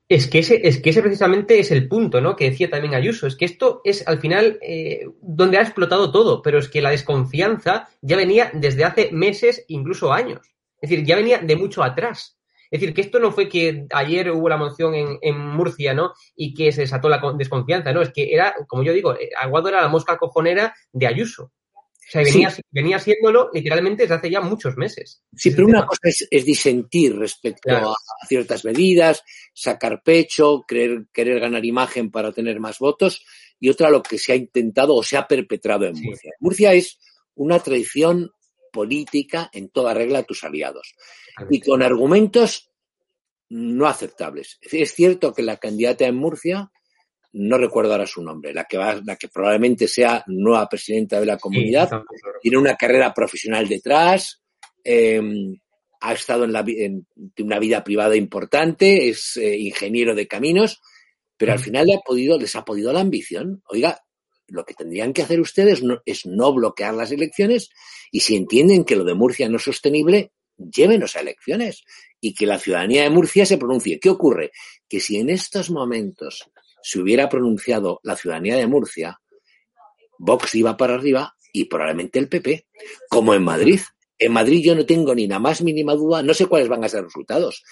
Es 0.10 0.28
que 0.28 0.40
ese, 0.40 0.60
es 0.68 0.82
que 0.82 0.90
ese 0.90 1.02
precisamente 1.02 1.58
es 1.58 1.72
el 1.72 1.88
punto, 1.88 2.20
¿no? 2.20 2.36
Que 2.36 2.50
decía 2.50 2.70
también 2.70 2.96
Ayuso. 2.96 3.28
Es 3.28 3.38
que 3.38 3.46
esto 3.46 3.80
es 3.86 4.06
al 4.06 4.20
final 4.20 4.60
eh, 4.62 5.06
donde 5.22 5.58
ha 5.58 5.62
explotado 5.62 6.12
todo, 6.12 6.42
pero 6.42 6.60
es 6.60 6.68
que 6.68 6.82
la 6.82 6.90
desconfianza 6.90 7.88
ya 8.02 8.18
venía 8.18 8.52
desde 8.54 8.84
hace 8.84 9.10
meses, 9.14 9.64
incluso 9.70 10.12
años. 10.12 10.42
Es 10.82 10.90
decir, 10.90 11.06
ya 11.06 11.16
venía 11.16 11.38
de 11.38 11.56
mucho 11.56 11.82
atrás. 11.82 12.38
Es 12.70 12.82
decir, 12.82 12.94
que 12.94 13.02
esto 13.02 13.20
no 13.20 13.32
fue 13.32 13.48
que 13.48 13.86
ayer 13.94 14.32
hubo 14.32 14.50
la 14.50 14.58
moción 14.58 14.96
en, 14.96 15.18
en, 15.22 15.38
Murcia, 15.38 15.94
¿no? 15.94 16.14
Y 16.36 16.54
que 16.54 16.72
se 16.72 16.82
desató 16.82 17.08
la 17.08 17.22
desconfianza, 17.38 17.94
¿no? 17.94 18.02
Es 18.02 18.12
que 18.12 18.34
era, 18.34 18.54
como 18.68 18.84
yo 18.84 18.92
digo, 18.92 19.16
Aguado 19.40 19.70
era 19.70 19.82
la 19.82 19.88
mosca 19.88 20.18
cojonera 20.18 20.74
de 20.92 21.08
Ayuso. 21.08 21.52
O 22.12 22.24
sea, 22.24 22.24
venía, 22.24 22.54
venía 22.70 23.00
siéndolo 23.00 23.50
literalmente 23.54 24.04
desde 24.04 24.16
hace 24.16 24.30
ya 24.30 24.42
muchos 24.42 24.76
meses. 24.76 25.24
Sí, 25.34 25.52
pero 25.52 25.66
una 25.66 25.86
cosa 25.86 26.10
es, 26.10 26.46
disentir 26.46 27.16
respecto 27.16 27.72
a, 27.72 27.96
ciertas 28.28 28.66
medidas, 28.66 29.24
sacar 29.54 30.04
pecho, 30.04 30.66
querer, 30.68 31.06
querer 31.14 31.40
ganar 31.40 31.64
imagen 31.64 32.12
para 32.12 32.34
tener 32.34 32.60
más 32.60 32.80
votos, 32.80 33.24
y 33.62 33.70
otra 33.70 33.90
lo 33.90 34.04
que 34.04 34.18
se 34.18 34.34
ha 34.34 34.36
intentado 34.36 34.94
o 34.94 35.04
se 35.04 35.16
ha 35.16 35.26
perpetrado 35.26 35.86
en 35.86 35.94
Murcia. 36.02 36.34
Murcia 36.42 36.74
es 36.74 37.00
una 37.36 37.60
traición 37.60 38.32
política 38.74 39.50
en 39.54 39.70
toda 39.70 39.94
regla 39.94 40.20
a 40.20 40.24
tus 40.24 40.44
aliados. 40.44 40.94
Y 41.50 41.62
con 41.62 41.82
argumentos 41.82 42.72
no 43.48 43.88
aceptables. 43.88 44.60
Es 44.62 44.94
cierto 44.94 45.34
que 45.34 45.44
la 45.44 45.58
candidata 45.58 46.06
en 46.06 46.16
Murcia 46.16 46.72
no 47.34 47.58
recuerdo 47.58 47.94
ahora 47.94 48.06
su 48.06 48.22
nombre, 48.22 48.54
la 48.54 48.66
que 48.66 48.78
va, 48.78 49.00
la 49.06 49.16
que 49.16 49.30
probablemente 49.30 49.88
sea 49.88 50.24
nueva 50.28 50.68
presidenta 50.68 51.20
de 51.20 51.26
la 51.26 51.38
comunidad, 51.38 51.90
tiene 52.42 52.58
una 52.58 52.76
carrera 52.76 53.14
profesional 53.14 53.68
detrás, 53.68 54.42
em, 54.84 55.58
ha 56.02 56.14
estado 56.14 56.44
en, 56.44 56.52
la, 56.52 56.66
en, 56.68 57.08
una 57.40 57.60
vida 57.60 57.84
privada 57.84 58.16
importante, 58.16 59.08
es 59.10 59.38
eh, 59.38 59.58
ingeniero 59.58 60.16
de 60.16 60.28
caminos, 60.28 60.82
pero 61.38 61.54
al 61.54 61.60
final 61.60 61.88
le 61.88 61.96
ha 61.96 62.00
podido, 62.00 62.38
les 62.38 62.56
ha 62.56 62.66
podido 62.66 62.92
la 62.92 63.00
ambición. 63.00 63.62
Oiga, 63.66 64.00
lo 64.48 64.66
que 64.66 64.74
tendrían 64.74 65.14
que 65.14 65.22
hacer 65.22 65.40
ustedes 65.40 65.82
es 66.06 66.26
no 66.26 66.54
bloquear 66.54 66.94
las 66.94 67.12
elecciones 67.12 67.70
y 68.12 68.20
si 68.20 68.36
entienden 68.36 68.84
que 68.84 68.96
lo 68.96 69.04
de 69.04 69.14
Murcia 69.14 69.48
no 69.48 69.58
es 69.58 69.64
sostenible, 69.64 70.34
llévenos 70.58 71.16
a 71.16 71.22
elecciones 71.22 71.84
y 72.20 72.34
que 72.34 72.46
la 72.46 72.60
ciudadanía 72.60 73.04
de 73.04 73.10
Murcia 73.10 73.46
se 73.46 73.58
pronuncie. 73.58 74.00
¿Qué 74.00 74.10
ocurre? 74.10 74.52
Que 74.88 75.00
si 75.00 75.18
en 75.18 75.30
estos 75.30 75.72
momentos 75.72 76.51
se 76.84 77.00
hubiera 77.00 77.30
pronunciado 77.30 78.00
la 78.04 78.16
ciudadanía 78.16 78.56
de 78.56 78.68
Murcia, 78.68 79.20
Vox 80.18 80.54
iba 80.56 80.78
para 80.78 80.96
arriba 80.96 81.36
y 81.52 81.66
probablemente 81.66 82.20
el 82.20 82.30
PP, 82.30 82.68
como 83.10 83.34
en 83.34 83.44
Madrid. 83.44 83.80
En 84.18 84.32
Madrid 84.34 84.62
yo 84.64 84.76
no 84.76 84.86
tengo 84.86 85.16
ni 85.16 85.28
la 85.28 85.40
más 85.40 85.62
mínima 85.62 85.96
duda, 85.96 86.22
no 86.22 86.34
sé 86.34 86.46
cuáles 86.46 86.70
van 86.70 86.84
a 86.84 86.90
ser 86.90 87.02
los 87.02 87.12
resultados, 87.12 87.64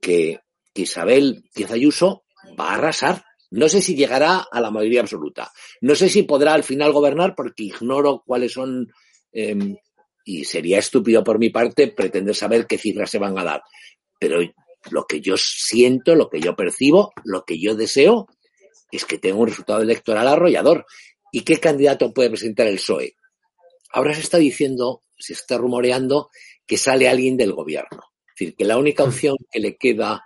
que, 0.00 0.40
Isabel 0.76 1.44
Díaz 1.54 1.70
Ayuso 1.70 2.24
va 2.58 2.70
a 2.70 2.74
arrasar. 2.74 3.24
No 3.52 3.68
sé 3.68 3.80
si 3.80 3.94
llegará 3.94 4.44
a 4.50 4.60
la 4.60 4.72
mayoría 4.72 5.02
absoluta. 5.02 5.52
No 5.80 5.94
sé 5.94 6.08
si 6.08 6.24
podrá 6.24 6.52
al 6.52 6.64
final 6.64 6.92
gobernar 6.92 7.36
porque 7.36 7.62
ignoro 7.62 8.24
cuáles 8.26 8.52
son, 8.52 8.92
em, 9.30 9.76
y 10.24 10.44
sería 10.44 10.80
estúpido 10.80 11.22
por 11.22 11.38
mi 11.38 11.50
parte 11.50 11.88
pretender 11.88 12.34
saber 12.34 12.66
qué 12.66 12.76
cifras 12.76 13.10
se 13.10 13.20
van 13.20 13.38
a 13.38 13.44
dar. 13.44 13.62
Pero 14.18 14.40
lo 14.90 15.06
que 15.06 15.20
yo 15.20 15.36
siento, 15.36 16.16
lo 16.16 16.28
que 16.28 16.40
yo 16.40 16.56
percibo, 16.56 17.12
lo 17.22 17.44
que 17.44 17.60
yo 17.60 17.76
deseo 17.76 18.26
es 18.90 19.04
que 19.04 19.18
tenga 19.18 19.36
un 19.36 19.48
resultado 19.48 19.82
electoral 19.82 20.28
arrollador. 20.28 20.86
¿Y 21.32 21.40
qué 21.42 21.58
candidato 21.58 22.12
puede 22.12 22.30
presentar 22.30 22.66
el 22.66 22.76
PSOE? 22.76 23.16
Ahora 23.92 24.14
se 24.14 24.20
está 24.20 24.38
diciendo, 24.38 25.02
se 25.18 25.32
está 25.32 25.58
rumoreando 25.58 26.30
que 26.66 26.78
sale 26.78 27.08
alguien 27.08 27.36
del 27.36 27.52
gobierno. 27.52 28.02
Es 28.28 28.34
decir, 28.38 28.56
que 28.56 28.64
la 28.64 28.78
única 28.78 29.04
mm. 29.04 29.08
opción 29.08 29.36
que 29.50 29.60
le 29.60 29.76
queda 29.76 30.22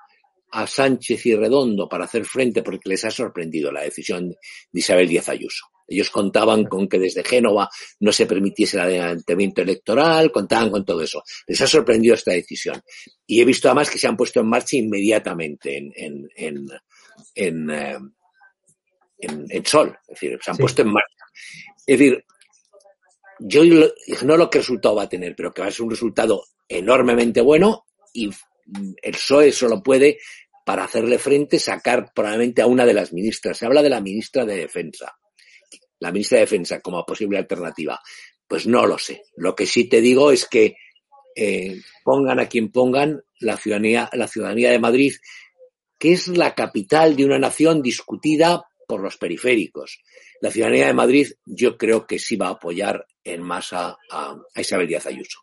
a 0.51 0.67
Sánchez 0.67 1.27
y 1.27 1.35
Redondo 1.35 1.89
para 1.89 2.05
hacer 2.05 2.25
frente, 2.25 2.63
porque 2.63 2.89
les 2.89 3.05
ha 3.05 3.11
sorprendido 3.11 3.71
la 3.71 3.83
decisión 3.83 4.31
de 4.31 4.37
Isabel 4.73 5.09
Díaz 5.09 5.29
Ayuso. 5.29 5.67
Ellos 5.87 6.11
contaban 6.11 6.65
con 6.65 6.87
que 6.87 6.99
desde 6.99 7.25
Génova 7.25 7.69
no 8.01 8.13
se 8.13 8.27
permitiese 8.27 8.77
el 8.77 8.83
adelantamiento 8.83 9.63
electoral, 9.63 10.31
contaban 10.31 10.71
con 10.71 10.85
todo 10.85 11.03
eso. 11.03 11.23
Les 11.47 11.61
ha 11.63 11.67
sorprendido 11.67 12.15
esta 12.15 12.33
decisión. 12.33 12.81
Y 13.27 13.41
he 13.41 13.45
visto 13.47 13.69
además 13.69 13.89
que 13.89 13.99
se 13.99 14.07
han 14.07 14.17
puesto 14.17 14.41
en 14.41 14.49
marcha 14.49 14.77
inmediatamente 14.77 15.79
en, 15.79 15.93
en, 15.97 16.29
eh, 16.37 16.81
en, 17.35 17.71
sol, 19.65 19.99
es 20.09 20.21
decir, 20.21 20.39
se 20.43 20.51
han 20.51 20.57
puesto 20.57 20.83
en 20.83 20.89
marcha. 20.89 21.25
Es 21.87 21.99
decir, 21.99 22.25
yo 23.41 23.63
ignoro 24.07 24.51
qué 24.51 24.59
resultado 24.59 24.97
va 24.97 25.05
a 25.05 25.09
tener, 25.09 25.35
pero 25.37 25.53
que 25.53 25.63
va 25.63 25.69
a 25.69 25.71
ser 25.71 25.83
un 25.83 25.91
resultado 25.91 26.45
enormemente 26.69 27.41
bueno 27.41 27.87
y 28.13 28.31
el 29.03 29.13
PSOE 29.13 29.53
solo 29.53 29.83
puede, 29.83 30.19
para 30.65 30.85
hacerle 30.85 31.19
frente, 31.19 31.59
sacar 31.59 32.13
probablemente 32.15 32.61
a 32.61 32.67
una 32.67 32.85
de 32.85 32.95
las 32.95 33.13
ministras. 33.13 33.57
Se 33.57 33.67
habla 33.67 33.83
de 33.83 33.89
la 33.89 34.01
ministra 34.01 34.45
de 34.45 34.57
Defensa. 34.57 35.17
La 36.01 36.13
ministra 36.13 36.37
de 36.37 36.45
Defensa 36.45 36.81
como 36.81 37.05
posible 37.07 37.39
alternativa. 37.39 38.01
Pues 38.47 38.67
no 38.67 38.87
lo 38.87 38.99
sé. 38.99 39.23
Lo 39.37 39.55
que 39.55 39.67
sí 39.67 39.89
te 39.89 40.01
digo 40.01 40.31
es 40.31 40.47
que 40.47 40.77
eh, 41.35 41.81
pongan 42.05 42.41
a 42.41 42.49
quien 42.49 42.71
pongan, 42.71 43.23
la 43.41 43.57
ciudadanía, 43.57 44.11
la 44.13 44.29
ciudadanía 44.29 44.71
de 44.71 44.79
Madrid, 44.79 45.15
que 45.99 46.13
es 46.13 46.29
la 46.29 46.55
capital 46.55 47.17
de 47.17 47.25
una 47.25 47.39
nación 47.39 47.81
discutida 47.81 48.68
por 48.89 49.03
los 49.03 49.19
periféricos. 49.19 50.01
La 50.41 50.51
ciudadanía 50.51 50.87
de 50.87 50.95
Madrid 50.95 51.29
yo 51.45 51.77
creo 51.77 52.07
que 52.07 52.19
sí 52.19 52.37
va 52.37 52.49
a 52.49 52.53
apoyar 52.53 53.07
en 53.23 53.43
masa 53.43 53.99
a, 54.11 54.37
Isabel 54.57 54.89
Díaz 54.89 55.07
Ayuso. 55.07 55.41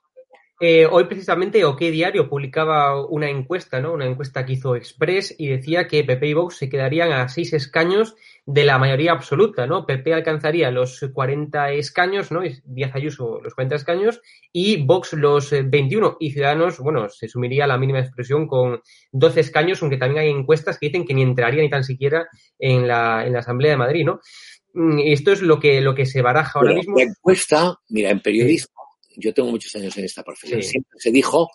Eh, 0.61 0.85
hoy 0.89 1.03
precisamente 1.03 1.65
OK 1.65 1.79
Diario 1.79 2.29
publicaba 2.29 3.05
una 3.05 3.29
encuesta, 3.29 3.81
¿no? 3.81 3.91
Una 3.91 4.05
encuesta 4.05 4.45
que 4.45 4.53
hizo 4.53 4.77
Express 4.77 5.35
y 5.37 5.47
decía 5.47 5.85
que 5.85 6.05
PP 6.05 6.27
y 6.27 6.33
Vox 6.33 6.55
se 6.55 6.69
quedarían 6.69 7.11
a 7.11 7.27
seis 7.27 7.51
escaños 7.51 8.15
de 8.45 8.63
la 8.63 8.77
mayoría 8.77 9.11
absoluta, 9.11 9.67
¿no? 9.67 9.85
PP 9.85 10.13
alcanzaría 10.13 10.71
los 10.71 11.05
40 11.13 11.71
escaños, 11.71 12.31
¿no? 12.31 12.39
Díaz 12.63 12.95
Ayuso 12.95 13.41
los 13.41 13.53
40 13.53 13.75
escaños 13.75 14.21
y 14.53 14.81
Vox 14.85 15.11
los 15.11 15.51
21 15.51 16.15
y 16.21 16.31
Ciudadanos, 16.31 16.79
bueno, 16.79 17.09
se 17.09 17.27
sumiría 17.27 17.65
a 17.65 17.67
la 17.67 17.77
mínima 17.77 17.99
expresión 17.99 18.47
con 18.47 18.81
12 19.11 19.41
escaños, 19.41 19.81
aunque 19.81 19.97
también 19.97 20.21
hay 20.21 20.29
encuestas 20.29 20.79
que 20.79 20.85
dicen 20.85 21.05
que 21.05 21.13
ni 21.13 21.23
entraría 21.23 21.63
ni 21.63 21.69
tan 21.69 21.83
siquiera 21.83 22.29
en 22.57 22.87
la, 22.87 23.25
en 23.25 23.33
la 23.33 23.39
Asamblea 23.39 23.71
de 23.71 23.77
Madrid, 23.77 24.05
¿no? 24.05 24.21
Mm, 24.75 24.99
esto 25.05 25.31
es 25.31 25.41
lo 25.41 25.59
que, 25.59 25.79
lo 25.81 25.95
que 25.95 26.05
se 26.05 26.21
baraja 26.21 26.59
ahora 26.59 26.75
mismo. 26.75 26.97
La 26.97 27.03
encuesta, 27.03 27.79
mira, 27.89 28.09
en 28.09 28.19
periodismo, 28.19 28.74
yo 29.17 29.33
tengo 29.33 29.49
muchos 29.49 29.75
años 29.75 29.97
en 29.97 30.05
esta 30.05 30.23
profesión, 30.23 30.61
siempre 30.63 30.99
se 30.99 31.11
dijo, 31.11 31.49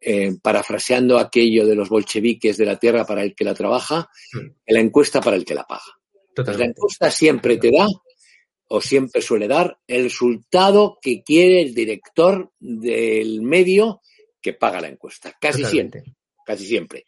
eh, 0.00 0.36
parafraseando 0.40 1.18
aquello 1.18 1.66
de 1.66 1.74
los 1.74 1.88
bolcheviques 1.88 2.56
de 2.56 2.64
la 2.64 2.78
tierra 2.78 3.04
para 3.04 3.22
el 3.22 3.34
que 3.34 3.44
la 3.44 3.54
trabaja, 3.54 4.08
la 4.66 4.80
encuesta 4.80 5.20
para 5.20 5.36
el 5.36 5.44
que 5.44 5.54
la 5.54 5.64
paga. 5.64 5.82
la 6.36 6.64
encuesta 6.64 7.10
siempre 7.10 7.56
te 7.56 7.72
da 7.72 7.86
o 8.68 8.80
siempre 8.80 9.22
suele 9.22 9.48
dar 9.48 9.78
el 9.86 10.04
resultado 10.04 10.98
que 11.02 11.22
quiere 11.22 11.62
el 11.62 11.74
director 11.74 12.52
del 12.60 13.42
medio 13.42 14.00
que 14.40 14.52
paga 14.52 14.80
la 14.80 14.88
encuesta. 14.88 15.34
Casi 15.40 15.64
siempre. 15.64 16.04
Casi 16.44 16.66
siempre. 16.66 17.04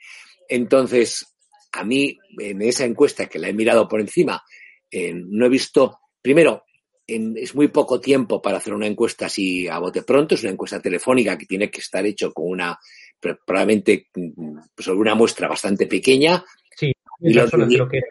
Entonces, 0.48 1.26
a 1.72 1.84
mí, 1.84 2.18
en 2.38 2.62
esa 2.62 2.84
encuesta 2.84 3.26
que 3.26 3.38
la 3.38 3.48
he 3.48 3.52
mirado 3.52 3.86
por 3.86 4.00
encima, 4.00 4.42
eh, 4.90 5.12
no 5.14 5.46
he 5.46 5.48
visto, 5.48 6.00
primero, 6.20 6.64
es 7.36 7.54
muy 7.54 7.68
poco 7.68 8.00
tiempo 8.00 8.40
para 8.40 8.58
hacer 8.58 8.74
una 8.74 8.86
encuesta 8.86 9.26
así 9.26 9.66
a 9.68 9.78
bote 9.78 10.02
pronto, 10.02 10.34
es 10.34 10.42
una 10.42 10.52
encuesta 10.52 10.80
telefónica 10.80 11.36
que 11.36 11.46
tiene 11.46 11.70
que 11.70 11.80
estar 11.80 12.04
hecho 12.06 12.32
con 12.32 12.48
una, 12.48 12.78
probablemente 13.20 14.08
mm, 14.14 14.58
sobre 14.78 14.98
una 14.98 15.14
muestra 15.14 15.48
bastante 15.48 15.86
pequeña. 15.86 16.44
Sí, 16.76 16.92
y 17.20 17.32
lo, 17.32 17.46
de, 17.46 18.02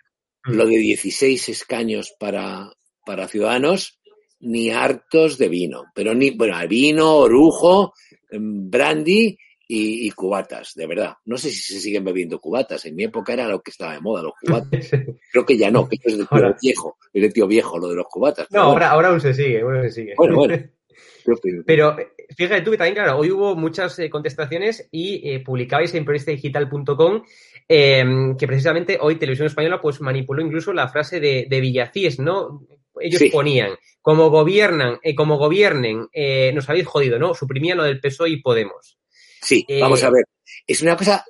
lo 0.43 0.65
de 0.65 0.77
16 0.77 1.49
escaños 1.49 2.13
para, 2.19 2.71
para 3.05 3.27
Ciudadanos, 3.27 3.99
ni 4.41 4.69
hartos 4.69 5.37
de 5.37 5.49
vino, 5.49 5.85
pero 5.93 6.13
ni, 6.13 6.31
bueno, 6.31 6.55
vino, 6.67 7.15
orujo, 7.15 7.93
em, 8.29 8.69
brandy 8.69 9.37
y, 9.71 10.09
cubatas, 10.11 10.73
de 10.73 10.87
verdad. 10.87 11.13
No 11.25 11.37
sé 11.37 11.51
si 11.51 11.73
se 11.73 11.79
siguen 11.79 12.03
bebiendo 12.03 12.39
cubatas. 12.41 12.85
En 12.85 12.95
mi 12.95 13.03
época 13.03 13.33
era 13.33 13.47
lo 13.47 13.61
que 13.61 13.69
estaba 13.69 13.93
de 13.93 14.01
moda, 14.01 14.23
los 14.23 14.33
cubatas. 14.41 14.89
Creo 15.31 15.45
que 15.45 15.57
ya 15.57 15.69
no, 15.69 15.87
que 15.87 15.97
es 16.03 16.17
de 16.17 16.25
tío 16.25 16.55
viejo, 16.59 16.97
es 17.13 17.21
de 17.21 17.29
tío 17.29 17.47
viejo 17.47 17.77
lo 17.77 17.87
de 17.87 17.95
los 17.95 18.07
cubatas. 18.07 18.47
No, 18.49 18.61
ahora, 18.61 18.89
ahora 18.89 19.09
aún 19.09 19.21
se 19.21 19.31
sigue, 19.31 19.61
ahora 19.61 19.83
se 19.83 19.91
sigue. 19.91 20.13
Bueno, 20.17 20.37
bueno. 20.37 20.57
Pero 21.67 21.95
fíjate 22.35 22.61
tú 22.61 22.71
que 22.71 22.77
también, 22.77 22.95
claro, 22.95 23.19
hoy 23.19 23.29
hubo 23.29 23.55
muchas 23.55 23.99
eh, 23.99 24.09
contestaciones 24.09 24.87
y 24.91 25.29
eh, 25.29 25.41
publicabais 25.41 25.93
en 25.93 26.03
periodistadigital.com 26.03 27.23
eh, 27.67 28.05
que 28.39 28.47
precisamente 28.47 28.97
hoy 28.99 29.17
Televisión 29.17 29.45
Española 29.45 29.79
pues 29.79 30.01
manipuló 30.01 30.41
incluso 30.41 30.73
la 30.73 30.87
frase 30.87 31.19
de, 31.19 31.45
de 31.47 31.61
Villacís, 31.61 32.19
¿no? 32.19 32.65
Ellos 32.99 33.21
ponían, 33.31 33.73
como 34.01 34.31
gobiernan, 34.31 34.97
como 35.15 35.37
gobiernen, 35.37 36.07
nos 36.53 36.69
habéis 36.69 36.87
jodido, 36.87 37.19
¿no? 37.19 37.33
Suprimían 37.33 37.77
lo 37.77 37.83
del 37.83 38.01
PSOE 38.01 38.31
y 38.31 38.41
Podemos. 38.41 38.98
Sí, 39.41 39.65
vamos 39.79 40.03
a 40.03 40.07
eh, 40.07 40.11
ver. 40.11 40.25
Es 40.65 40.81
una 40.81 40.95
cosa, 40.95 41.25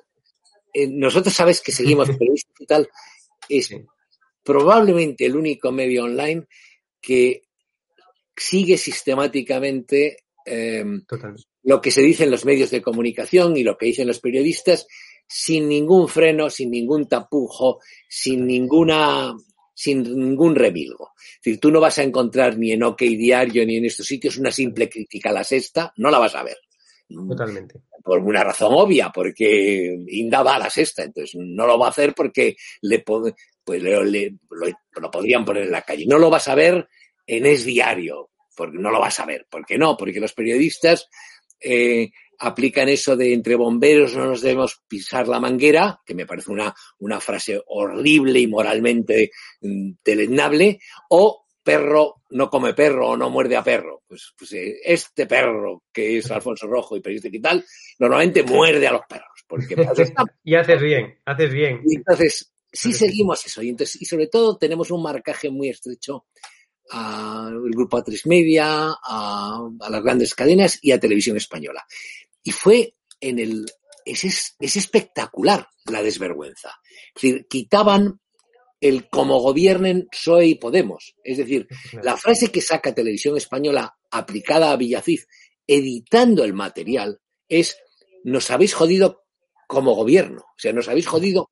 eh, 0.72 0.88
nosotros 0.88 1.34
sabes 1.34 1.60
que 1.60 1.72
seguimos 1.72 2.08
periodistas 2.18 2.60
y 2.60 2.66
tal, 2.66 2.88
es 3.48 3.70
probablemente 4.42 5.26
el 5.26 5.36
único 5.36 5.72
medio 5.72 6.04
online 6.04 6.46
que 7.00 7.42
sigue 8.36 8.78
sistemáticamente 8.78 10.24
em, 10.44 11.04
lo 11.62 11.80
que 11.80 11.90
se 11.90 12.00
dice 12.00 12.24
en 12.24 12.30
los 12.30 12.44
medios 12.44 12.70
de 12.70 12.82
comunicación 12.82 13.56
y 13.56 13.62
lo 13.62 13.76
que 13.76 13.86
dicen 13.86 14.06
los 14.06 14.20
periodistas 14.20 14.86
sin 15.26 15.68
ningún 15.68 16.08
freno, 16.08 16.50
sin 16.50 16.70
ningún 16.70 17.06
tapujo, 17.06 17.80
sin 18.08 18.46
ninguna 18.46 19.34
sin 19.72 20.02
ningún 20.02 20.54
remilgo. 20.54 21.12
Es 21.16 21.40
decir, 21.42 21.60
tú 21.60 21.70
no 21.70 21.80
vas 21.80 21.98
a 21.98 22.02
encontrar 22.02 22.58
ni 22.58 22.72
en 22.72 22.82
OK 22.82 23.00
Diario 23.00 23.64
ni 23.64 23.76
en 23.76 23.86
estos 23.86 24.06
sitios 24.06 24.36
una 24.36 24.50
simple 24.50 24.90
crítica 24.90 25.30
a 25.30 25.32
la 25.32 25.44
sexta, 25.44 25.94
no 25.96 26.10
la 26.10 26.18
vas 26.18 26.34
a 26.34 26.42
ver. 26.42 26.58
Totalmente. 27.10 27.80
Por 28.02 28.20
una 28.20 28.44
razón 28.44 28.72
obvia, 28.72 29.10
porque 29.12 29.98
Inda 30.08 30.42
va 30.42 30.56
a 30.56 30.60
la 30.60 30.70
sexta, 30.70 31.02
entonces 31.02 31.34
no 31.40 31.66
lo 31.66 31.78
va 31.78 31.86
a 31.86 31.90
hacer 31.90 32.14
porque 32.14 32.56
le 32.82 33.00
pues 33.00 33.82
le, 33.82 34.34
lo, 35.00 35.10
podrían 35.10 35.44
poner 35.44 35.64
en 35.64 35.72
la 35.72 35.82
calle. 35.82 36.06
No 36.06 36.18
lo 36.18 36.30
vas 36.30 36.48
a 36.48 36.54
ver 36.54 36.88
en 37.26 37.46
Es 37.46 37.64
Diario, 37.64 38.30
porque 38.56 38.78
no 38.78 38.90
lo 38.90 39.00
vas 39.00 39.18
a 39.20 39.26
ver. 39.26 39.46
¿Por 39.50 39.66
qué 39.66 39.76
no? 39.76 39.96
Porque 39.96 40.20
los 40.20 40.32
periodistas 40.32 41.08
eh, 41.60 42.10
aplican 42.38 42.88
eso 42.88 43.16
de 43.16 43.34
entre 43.34 43.54
bomberos 43.54 44.16
no 44.16 44.26
nos 44.26 44.40
debemos 44.40 44.82
pisar 44.88 45.28
la 45.28 45.40
manguera, 45.40 46.00
que 46.06 46.14
me 46.14 46.26
parece 46.26 46.50
una, 46.50 46.74
una 46.98 47.20
frase 47.20 47.60
horrible 47.66 48.40
y 48.40 48.46
moralmente 48.46 49.30
mm, 49.60 49.92
deleznable, 50.02 50.80
o 51.10 51.46
perro 51.70 52.22
no 52.30 52.50
come 52.50 52.74
perro 52.74 53.10
o 53.10 53.16
no 53.16 53.30
muerde 53.30 53.56
a 53.56 53.62
perro. 53.62 54.02
Pues, 54.06 54.34
pues 54.36 54.52
eh, 54.52 54.80
este 54.84 55.26
perro, 55.26 55.84
que 55.92 56.18
es 56.18 56.30
Alfonso 56.30 56.66
Rojo 56.66 56.96
y 56.96 57.00
periodista 57.00 57.28
y 57.32 57.40
tal, 57.40 57.64
normalmente 57.98 58.42
muerde 58.42 58.86
a 58.86 58.92
los 58.92 59.02
perros. 59.08 59.44
Porque 59.46 59.74
y 60.44 60.54
haces 60.54 60.80
bien, 60.80 61.18
haces 61.24 61.52
bien. 61.52 61.80
Y 61.86 61.96
entonces, 61.96 62.52
sí 62.72 62.92
seguimos 62.92 63.44
eso. 63.46 63.62
Y, 63.62 63.68
entonces, 63.68 64.00
y 64.00 64.04
sobre 64.04 64.28
todo 64.28 64.56
tenemos 64.56 64.90
un 64.90 65.02
marcaje 65.02 65.50
muy 65.50 65.68
estrecho 65.68 66.26
al 66.90 67.70
grupo 67.70 67.98
A3 67.98 68.26
Media, 68.26 68.94
a, 69.02 69.68
las 69.88 70.02
grandes 70.02 70.34
cadenas 70.34 70.78
y 70.82 70.90
a 70.92 70.98
Televisión 70.98 71.36
Española. 71.36 71.84
Y 72.42 72.50
fue 72.50 72.94
en 73.20 73.38
el... 73.38 73.66
Es, 74.04 74.24
es 74.58 74.76
espectacular 74.76 75.68
la 75.84 76.02
desvergüenza. 76.02 76.80
Es 77.14 77.22
decir, 77.22 77.46
quitaban 77.48 78.18
el 78.80 79.08
como 79.08 79.38
gobiernen 79.40 80.08
PSOE 80.10 80.46
y 80.46 80.54
Podemos. 80.54 81.14
Es 81.22 81.38
decir, 81.38 81.68
la 82.02 82.16
frase 82.16 82.50
que 82.50 82.62
saca 82.62 82.94
Televisión 82.94 83.36
Española 83.36 83.94
aplicada 84.10 84.72
a 84.72 84.76
Villacif, 84.76 85.24
editando 85.66 86.44
el 86.44 86.54
material, 86.54 87.20
es 87.48 87.76
nos 88.24 88.50
habéis 88.50 88.74
jodido 88.74 89.24
como 89.66 89.94
gobierno. 89.94 90.42
O 90.42 90.58
sea, 90.58 90.72
nos 90.72 90.88
habéis 90.88 91.06
jodido 91.06 91.50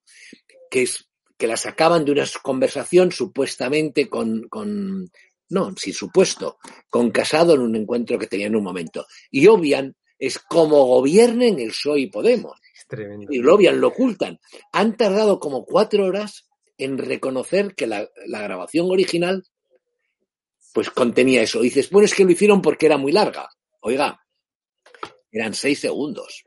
que, 0.71 0.83
es, 0.83 1.09
que 1.37 1.47
la 1.47 1.57
sacaban 1.57 2.05
de 2.05 2.13
una 2.13 2.25
conversación 2.43 3.13
supuestamente 3.13 4.09
con, 4.09 4.49
con, 4.49 5.11
no, 5.51 5.75
sin 5.77 5.95
supuesto, 5.95 6.59
con 6.89 7.11
Casado 7.11 7.55
en 7.55 7.61
un 7.61 7.77
encuentro 7.77 8.19
que 8.19 8.27
tenían 8.27 8.53
en 8.53 8.57
un 8.57 8.65
momento. 8.65 9.07
Y 9.31 9.47
obvian 9.47 9.95
es 10.19 10.39
como 10.39 10.85
gobiernen 10.87 11.61
el 11.61 11.69
PSOE 11.69 12.01
y 12.01 12.07
Podemos. 12.07 12.59
Y 13.29 13.39
lo 13.39 13.55
obvian, 13.55 13.81
lo 13.81 13.89
ocultan. 13.89 14.41
Han 14.73 14.97
tardado 14.97 15.39
como 15.39 15.65
cuatro 15.65 16.07
horas 16.07 16.48
en 16.79 16.97
reconocer 16.97 17.75
que 17.75 17.87
la, 17.87 18.09
grabación 18.27 18.91
original 18.91 19.45
pues 20.73 20.91
contenía 20.91 21.43
eso. 21.43 21.61
dices, 21.61 21.91
bueno, 21.91 22.07
es 22.07 22.15
que 22.15 22.25
lo 22.25 22.31
hicieron 22.31 22.63
porque 22.63 22.87
era 22.87 22.97
muy 22.97 23.11
larga. 23.11 23.49
Oiga, 23.81 24.21
eran 25.33 25.55
seis 25.55 25.81
segundos. 25.81 26.45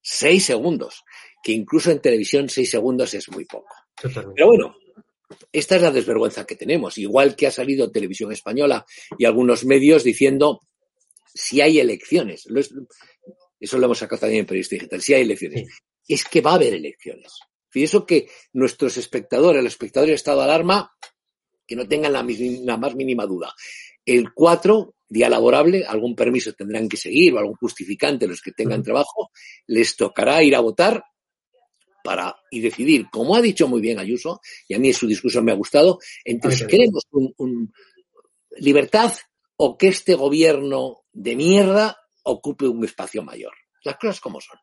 Seis 0.00 0.44
segundos. 0.44 1.04
Que 1.42 1.52
incluso 1.52 1.90
en 1.90 2.00
televisión 2.00 2.48
seis 2.48 2.70
segundos 2.70 3.12
es 3.14 3.28
muy 3.30 3.44
poco. 3.44 3.74
Pero 4.00 4.46
bueno, 4.46 4.74
esta 5.52 5.76
es 5.76 5.82
la 5.82 5.90
desvergüenza 5.90 6.46
que 6.46 6.56
tenemos. 6.56 6.96
Igual 6.96 7.36
que 7.36 7.46
ha 7.46 7.50
salido 7.50 7.90
Televisión 7.90 8.32
Española 8.32 8.86
y 9.18 9.26
algunos 9.26 9.64
medios 9.64 10.02
diciendo 10.02 10.62
si 11.34 11.60
hay 11.60 11.78
elecciones. 11.78 12.46
Eso 13.60 13.78
lo 13.78 13.84
hemos 13.84 13.98
sacado 13.98 14.20
también 14.20 14.40
en 14.40 14.46
Periodista 14.46 14.76
Digital. 14.76 15.02
Si 15.02 15.14
hay 15.14 15.22
elecciones. 15.22 15.68
Es 16.06 16.24
que 16.24 16.40
va 16.40 16.52
a 16.52 16.54
haber 16.54 16.74
elecciones. 16.74 17.32
Y 17.74 17.84
eso 17.84 18.06
que 18.06 18.28
nuestros 18.52 18.96
espectadores, 18.96 19.60
el 19.60 19.66
espectador 19.66 20.08
de 20.08 20.14
estado 20.14 20.38
de 20.38 20.44
alarma, 20.44 20.92
que 21.66 21.76
no 21.76 21.86
tengan 21.86 22.12
la, 22.12 22.76
más 22.76 22.94
mínima 22.94 23.26
duda. 23.26 23.54
El 24.04 24.32
4, 24.32 24.94
día 25.08 25.28
laborable, 25.28 25.84
algún 25.84 26.16
permiso 26.16 26.54
tendrán 26.54 26.88
que 26.88 26.96
seguir 26.96 27.34
o 27.34 27.38
algún 27.38 27.56
justificante 27.56 28.26
los 28.26 28.40
que 28.40 28.52
tengan 28.52 28.82
trabajo, 28.82 29.30
les 29.66 29.94
tocará 29.94 30.42
ir 30.42 30.56
a 30.56 30.60
votar 30.60 31.04
para 32.02 32.34
y 32.50 32.60
decidir, 32.60 33.08
como 33.10 33.36
ha 33.36 33.42
dicho 33.42 33.68
muy 33.68 33.82
bien 33.82 33.98
Ayuso, 33.98 34.40
y 34.66 34.74
a 34.74 34.78
mí 34.78 34.92
su 34.94 35.06
discurso 35.06 35.42
me 35.42 35.52
ha 35.52 35.56
gustado, 35.56 35.98
entre 36.24 36.52
si 36.52 36.66
queremos 36.66 37.04
un, 37.10 37.72
libertad 38.56 39.12
o 39.56 39.76
que 39.76 39.88
este 39.88 40.14
gobierno 40.14 41.02
de 41.12 41.36
mierda 41.36 41.98
ocupe 42.22 42.66
un 42.66 42.84
espacio 42.84 43.22
mayor. 43.22 43.52
Las 43.84 43.96
cosas 43.96 44.20
como 44.20 44.40
son. 44.40 44.58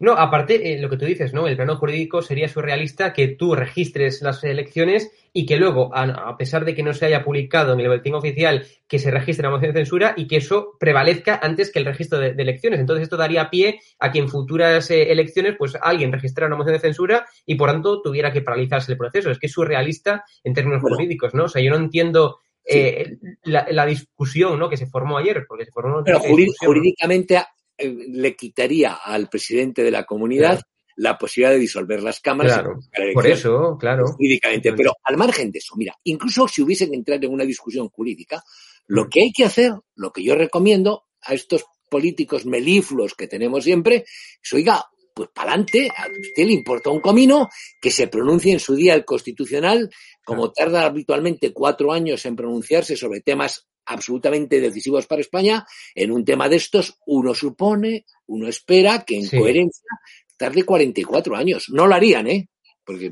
No, 0.00 0.12
aparte, 0.12 0.74
eh, 0.74 0.80
lo 0.80 0.90
que 0.90 0.96
tú 0.96 1.06
dices, 1.06 1.32
¿no? 1.32 1.46
El 1.46 1.56
plano 1.56 1.76
jurídico 1.76 2.22
sería 2.22 2.48
surrealista 2.48 3.12
que 3.12 3.28
tú 3.28 3.54
registres 3.54 4.20
las 4.22 4.44
elecciones 4.44 5.10
y 5.32 5.46
que 5.46 5.56
luego, 5.56 5.90
a, 5.94 6.36
pesar 6.36 6.64
de 6.64 6.74
que 6.74 6.82
no 6.82 6.92
se 6.92 7.06
haya 7.06 7.24
publicado 7.24 7.72
en 7.72 7.80
el 7.80 7.88
boletín 7.88 8.14
oficial 8.14 8.66
que 8.86 8.98
se 8.98 9.10
registre 9.10 9.44
la 9.44 9.50
moción 9.50 9.72
de 9.72 9.80
censura 9.80 10.14
y 10.16 10.26
que 10.26 10.36
eso 10.36 10.76
prevalezca 10.78 11.38
antes 11.42 11.72
que 11.72 11.78
el 11.78 11.86
registro 11.86 12.18
de, 12.18 12.30
elecciones. 12.30 12.80
Entonces, 12.80 13.04
esto 13.04 13.16
daría 13.16 13.50
pie 13.50 13.80
a 13.98 14.10
que 14.10 14.18
en 14.18 14.28
futuras 14.28 14.90
eh, 14.90 15.10
elecciones, 15.10 15.54
pues 15.58 15.76
alguien 15.80 16.12
registrara 16.12 16.48
una 16.48 16.56
moción 16.56 16.74
de 16.74 16.80
censura 16.80 17.26
y 17.46 17.54
por 17.54 17.70
tanto 17.70 18.02
tuviera 18.02 18.32
que 18.32 18.42
paralizarse 18.42 18.92
el 18.92 18.98
proceso. 18.98 19.30
Es 19.30 19.38
que 19.38 19.46
es 19.46 19.52
surrealista 19.52 20.24
en 20.44 20.54
términos 20.54 20.82
jurídicos, 20.82 21.34
¿no? 21.34 21.44
O 21.44 21.48
sea, 21.48 21.62
yo 21.62 21.70
no 21.70 21.76
entiendo 21.76 22.38
eh, 22.70 23.16
la, 23.44 23.86
discusión 23.86 24.58
¿no? 24.58 24.68
que 24.68 24.76
se 24.76 24.86
formó 24.86 25.16
ayer, 25.16 25.46
porque 25.48 25.64
se 25.64 25.72
formó 25.72 26.04
Pero 26.04 26.20
jurídicamente 26.20 27.38
le 27.78 28.36
quitaría 28.36 28.94
al 28.94 29.28
presidente 29.28 29.82
de 29.82 29.90
la 29.90 30.04
comunidad 30.04 30.60
la 30.98 31.16
posibilidad 31.16 31.52
de 31.52 31.60
disolver 31.60 32.02
las 32.02 32.20
cámaras. 32.20 32.54
Claro, 32.54 32.80
por 33.14 33.26
eso, 33.26 33.76
claro. 33.78 34.06
Jurídicamente. 34.08 34.72
Pero 34.72 34.94
al 35.04 35.16
margen 35.16 35.52
de 35.52 35.60
eso, 35.60 35.74
mira, 35.76 35.94
incluso 36.04 36.48
si 36.48 36.60
hubiesen 36.60 36.92
entrado 36.92 37.24
en 37.24 37.32
una 37.32 37.44
discusión 37.44 37.88
jurídica, 37.88 38.42
lo 38.88 39.04
mm. 39.04 39.08
que 39.08 39.22
hay 39.22 39.32
que 39.32 39.44
hacer, 39.44 39.72
lo 39.94 40.12
que 40.12 40.24
yo 40.24 40.34
recomiendo 40.34 41.04
a 41.22 41.34
estos 41.34 41.64
políticos 41.88 42.46
melifluos 42.46 43.14
que 43.14 43.28
tenemos 43.28 43.62
siempre, 43.62 44.04
es, 44.42 44.52
oiga, 44.52 44.84
pues 45.14 45.30
para 45.32 45.50
adelante, 45.50 45.88
a 45.96 46.06
usted 46.08 46.44
le 46.44 46.52
importa 46.52 46.90
un 46.90 47.00
comino 47.00 47.48
que 47.80 47.90
se 47.90 48.08
pronuncie 48.08 48.52
en 48.52 48.60
su 48.60 48.74
día 48.74 48.94
el 48.94 49.04
constitucional, 49.04 49.90
como 50.28 50.52
tarda 50.52 50.84
habitualmente 50.84 51.54
cuatro 51.54 51.90
años 51.90 52.26
en 52.26 52.36
pronunciarse 52.36 52.98
sobre 52.98 53.22
temas 53.22 53.66
absolutamente 53.86 54.60
decisivos 54.60 55.06
para 55.06 55.22
España, 55.22 55.66
en 55.94 56.12
un 56.12 56.22
tema 56.22 56.50
de 56.50 56.56
estos 56.56 56.98
uno 57.06 57.34
supone, 57.34 58.04
uno 58.26 58.46
espera 58.46 59.06
que 59.06 59.16
en 59.16 59.26
coherencia 59.26 59.88
tarde 60.36 60.64
44 60.64 61.34
años. 61.34 61.70
No 61.70 61.86
lo 61.86 61.94
harían, 61.94 62.26
¿eh? 62.26 62.50
Porque, 62.84 63.10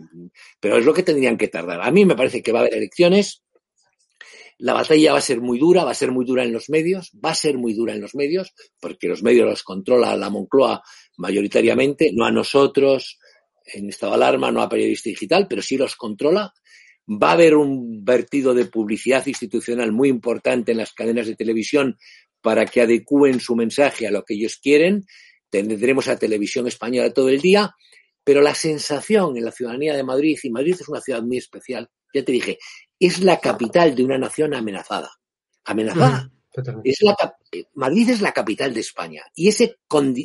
pero 0.60 0.76
es 0.76 0.84
lo 0.84 0.92
que 0.92 1.02
tendrían 1.02 1.38
que 1.38 1.48
tardar. 1.48 1.80
A 1.80 1.90
mí 1.90 2.04
me 2.04 2.16
parece 2.16 2.42
que 2.42 2.52
va 2.52 2.58
a 2.58 2.62
haber 2.62 2.74
elecciones, 2.74 3.42
la 4.58 4.74
batalla 4.74 5.12
va 5.12 5.18
a 5.18 5.22
ser 5.22 5.40
muy 5.40 5.58
dura, 5.58 5.84
va 5.84 5.92
a 5.92 5.94
ser 5.94 6.12
muy 6.12 6.26
dura 6.26 6.44
en 6.44 6.52
los 6.52 6.68
medios, 6.68 7.12
va 7.24 7.30
a 7.30 7.34
ser 7.34 7.56
muy 7.56 7.72
dura 7.72 7.94
en 7.94 8.02
los 8.02 8.14
medios, 8.14 8.52
porque 8.78 9.08
los 9.08 9.22
medios 9.22 9.48
los 9.48 9.62
controla 9.62 10.14
la 10.18 10.28
Moncloa 10.28 10.82
mayoritariamente, 11.16 12.10
no 12.12 12.26
a 12.26 12.30
nosotros 12.30 13.18
en 13.72 13.88
estado 13.88 14.12
de 14.12 14.16
alarma, 14.16 14.52
no 14.52 14.60
a 14.60 14.68
periodista 14.68 15.08
digital, 15.08 15.46
pero 15.48 15.62
sí 15.62 15.78
los 15.78 15.96
controla. 15.96 16.52
Va 17.08 17.30
a 17.30 17.32
haber 17.32 17.54
un 17.54 18.04
vertido 18.04 18.54
de 18.54 18.66
publicidad 18.66 19.26
institucional 19.26 19.92
muy 19.92 20.08
importante 20.08 20.72
en 20.72 20.78
las 20.78 20.92
cadenas 20.92 21.26
de 21.26 21.36
televisión 21.36 21.96
para 22.40 22.66
que 22.66 22.80
adecúen 22.80 23.40
su 23.40 23.56
mensaje 23.56 24.06
a 24.06 24.10
lo 24.10 24.24
que 24.24 24.34
ellos 24.34 24.58
quieren. 24.62 25.04
Tendremos 25.50 26.08
a 26.08 26.18
televisión 26.18 26.66
española 26.66 27.12
todo 27.12 27.28
el 27.28 27.40
día, 27.40 27.74
pero 28.24 28.40
la 28.42 28.54
sensación 28.54 29.36
en 29.36 29.44
la 29.44 29.52
ciudadanía 29.52 29.94
de 29.94 30.02
Madrid, 30.02 30.38
y 30.42 30.50
Madrid 30.50 30.76
es 30.80 30.88
una 30.88 31.00
ciudad 31.00 31.22
muy 31.22 31.38
especial, 31.38 31.88
ya 32.12 32.24
te 32.24 32.32
dije, 32.32 32.58
es 32.98 33.20
la 33.20 33.38
capital 33.38 33.94
de 33.94 34.04
una 34.04 34.18
nación 34.18 34.54
amenazada. 34.54 35.10
Amenazada. 35.64 36.30
Madrid 37.74 38.10
es 38.10 38.20
la 38.20 38.32
capital 38.32 38.72
de 38.72 38.80
España 38.80 39.22
y 39.34 39.48
ese, 39.48 39.76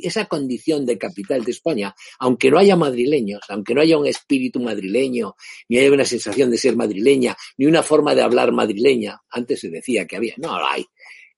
esa 0.03 0.25
condición 0.25 0.85
de 0.85 0.97
capital 0.97 1.43
de 1.43 1.51
España, 1.51 1.95
aunque 2.19 2.49
no 2.49 2.57
haya 2.57 2.75
madrileños, 2.75 3.41
aunque 3.49 3.73
no 3.73 3.81
haya 3.81 3.97
un 3.97 4.07
espíritu 4.07 4.59
madrileño, 4.59 5.35
ni 5.69 5.79
haya 5.79 5.91
una 5.91 6.05
sensación 6.05 6.49
de 6.51 6.57
ser 6.57 6.75
madrileña, 6.75 7.35
ni 7.57 7.65
una 7.65 7.83
forma 7.83 8.15
de 8.15 8.21
hablar 8.21 8.51
madrileña, 8.51 9.21
antes 9.29 9.59
se 9.59 9.69
decía 9.69 10.05
que 10.05 10.17
había, 10.17 10.35
no 10.37 10.55
hay. 10.55 10.85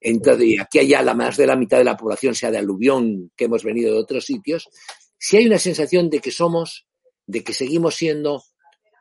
Entonces, 0.00 0.60
aquí 0.60 0.78
allá 0.78 1.02
la 1.02 1.14
más 1.14 1.36
de 1.36 1.46
la 1.46 1.56
mitad 1.56 1.78
de 1.78 1.84
la 1.84 1.96
población 1.96 2.34
sea 2.34 2.50
de 2.50 2.58
aluvión 2.58 3.32
que 3.36 3.46
hemos 3.46 3.64
venido 3.64 3.92
de 3.92 3.98
otros 3.98 4.24
sitios, 4.24 4.68
si 5.18 5.38
hay 5.38 5.46
una 5.46 5.58
sensación 5.58 6.10
de 6.10 6.20
que 6.20 6.30
somos, 6.30 6.86
de 7.26 7.42
que 7.42 7.54
seguimos 7.54 7.94
siendo 7.94 8.42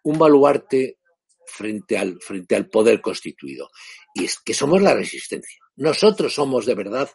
un 0.04 0.18
baluarte 0.18 0.98
frente 1.46 1.98
al, 1.98 2.20
frente 2.22 2.56
al 2.56 2.70
poder 2.70 3.02
constituido. 3.02 3.70
Y 4.14 4.26
es 4.26 4.40
que 4.40 4.54
somos 4.54 4.82
la 4.82 4.94
resistencia. 4.94 5.63
Nosotros 5.76 6.34
somos 6.34 6.66
de 6.66 6.76
verdad 6.76 7.10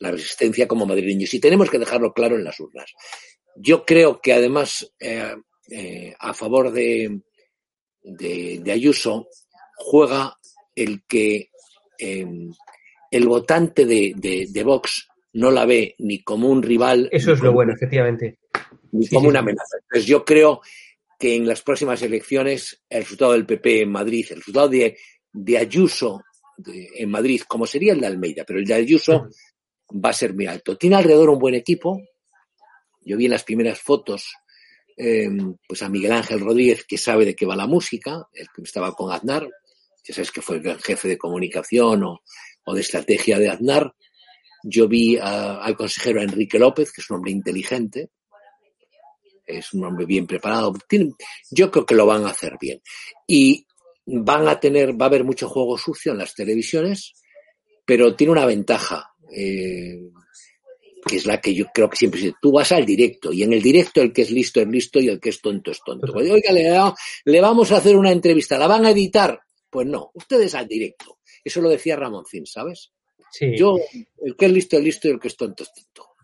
la 0.00 0.10
resistencia 0.10 0.66
como 0.66 0.86
madrileños 0.86 1.32
y 1.34 1.40
tenemos 1.40 1.70
que 1.70 1.78
dejarlo 1.78 2.12
claro 2.12 2.36
en 2.36 2.44
las 2.44 2.58
urnas. 2.60 2.92
Yo 3.56 3.84
creo 3.84 4.20
que 4.20 4.32
además 4.32 4.92
eh, 5.00 5.34
eh, 5.70 6.14
a 6.18 6.34
favor 6.34 6.72
de, 6.72 7.20
de, 8.02 8.72
Ayuso 8.72 9.28
juega 9.76 10.36
el 10.74 11.04
que 11.06 11.50
em, 11.98 12.52
el 13.10 13.26
votante 13.26 13.86
de, 13.86 14.12
de, 14.16 14.64
Vox 14.64 15.08
no 15.32 15.50
la 15.50 15.64
ve 15.64 15.94
ni 15.98 16.22
como 16.22 16.48
un 16.48 16.62
rival. 16.62 17.08
Eso 17.10 17.32
es 17.32 17.40
lo 17.40 17.52
bueno, 17.52 17.72
efectivamente. 17.72 18.38
Ni 18.92 19.08
como 19.08 19.28
una 19.28 19.40
amenaza. 19.40 19.78
Entonces 19.82 20.06
yo 20.06 20.24
creo 20.24 20.60
que 21.18 21.34
en 21.34 21.46
las 21.46 21.62
próximas 21.62 22.02
elecciones 22.02 22.82
el 22.90 23.02
resultado 23.02 23.32
del 23.32 23.46
PP 23.46 23.82
en 23.82 23.92
Madrid, 23.92 24.26
el 24.30 24.36
resultado 24.36 24.68
de, 24.68 24.98
de 25.32 25.58
Ayuso 25.58 26.22
en 26.64 27.10
Madrid, 27.10 27.42
como 27.46 27.66
sería 27.66 27.92
el 27.92 28.00
de 28.00 28.06
Almeida, 28.06 28.44
pero 28.44 28.58
el 28.58 28.66
de 28.66 28.74
Ayuso 28.74 29.28
va 29.92 30.10
a 30.10 30.14
ser 30.14 30.34
muy 30.34 30.46
alto. 30.46 30.76
Tiene 30.76 30.96
alrededor 30.96 31.30
un 31.30 31.38
buen 31.38 31.54
equipo. 31.54 32.00
Yo 33.04 33.16
vi 33.16 33.26
en 33.26 33.32
las 33.32 33.44
primeras 33.44 33.80
fotos 33.80 34.32
em, 34.96 35.56
pues 35.68 35.82
a 35.82 35.88
Miguel 35.88 36.12
Ángel 36.12 36.40
Rodríguez, 36.40 36.84
que 36.84 36.98
sabe 36.98 37.24
de 37.24 37.36
qué 37.36 37.46
va 37.46 37.56
la 37.56 37.66
música, 37.66 38.26
el 38.32 38.48
que 38.54 38.62
estaba 38.62 38.92
con 38.92 39.12
Aznar, 39.12 39.48
ya 40.06 40.14
sabes 40.14 40.30
que 40.30 40.40
fue 40.40 40.56
el 40.56 40.80
jefe 40.80 41.08
de 41.08 41.18
comunicación 41.18 42.04
o, 42.04 42.74
de 42.74 42.80
estrategia 42.80 43.38
de 43.38 43.48
Aznar. 43.48 43.94
Yo 44.62 44.88
vi 44.88 45.18
al 45.18 45.76
consejero 45.76 46.22
Enrique 46.22 46.58
López, 46.58 46.92
que 46.92 47.00
es 47.00 47.10
un 47.10 47.16
hombre 47.16 47.32
inteligente, 47.32 48.10
es 49.44 49.72
un 49.72 49.84
hombre 49.84 50.06
bien 50.06 50.26
preparado. 50.26 50.74
yo 51.50 51.70
creo 51.70 51.86
que 51.86 51.94
lo 51.94 52.06
van 52.06 52.24
a 52.24 52.30
hacer 52.30 52.56
bien. 52.60 52.80
Y 53.26 53.65
van 54.06 54.48
a 54.48 54.58
tener, 54.60 55.00
va 55.00 55.06
a 55.06 55.08
haber 55.08 55.24
mucho 55.24 55.48
juego 55.48 55.76
sucio 55.76 56.12
en 56.12 56.18
las 56.18 56.34
televisiones, 56.34 57.14
pero 57.84 58.14
tiene 58.14 58.32
una 58.32 58.46
ventaja, 58.46 59.14
eh, 59.30 60.00
que 61.06 61.16
es 61.16 61.26
la 61.26 61.40
que 61.40 61.54
yo 61.54 61.66
creo 61.72 61.90
que 61.90 61.96
siempre 61.96 62.20
dice, 62.20 62.34
tú 62.40 62.52
vas 62.52 62.72
al 62.72 62.86
directo, 62.86 63.32
y 63.32 63.42
en 63.42 63.52
el 63.52 63.62
directo 63.62 64.00
el 64.00 64.12
que 64.12 64.22
es 64.22 64.30
listo 64.30 64.60
es 64.60 64.68
listo 64.68 65.00
y 65.00 65.08
el 65.08 65.20
que 65.20 65.30
es 65.30 65.40
tonto 65.40 65.70
es 65.70 65.80
tonto. 65.84 66.12
Oiga, 66.12 66.52
le, 66.52 67.40
vamos 67.40 67.72
a 67.72 67.78
hacer 67.78 67.96
una 67.96 68.12
entrevista, 68.12 68.58
¿la 68.58 68.66
van 68.66 68.86
a 68.86 68.90
editar? 68.90 69.40
Pues 69.68 69.86
no, 69.86 70.10
ustedes 70.14 70.54
al 70.54 70.66
directo. 70.66 71.18
Eso 71.44 71.60
lo 71.60 71.68
decía 71.68 71.96
Ramoncín, 71.96 72.46
¿sabes? 72.46 72.92
Yo, 73.56 73.76
el 74.22 74.36
que 74.36 74.46
es 74.46 74.52
listo 74.52 74.76
es 74.78 74.84
listo 74.84 75.08
y 75.08 75.10
el 75.10 75.20
que 75.20 75.28
es 75.28 75.36
tonto 75.36 75.64
es 75.64 75.72
tonto. 75.72 76.15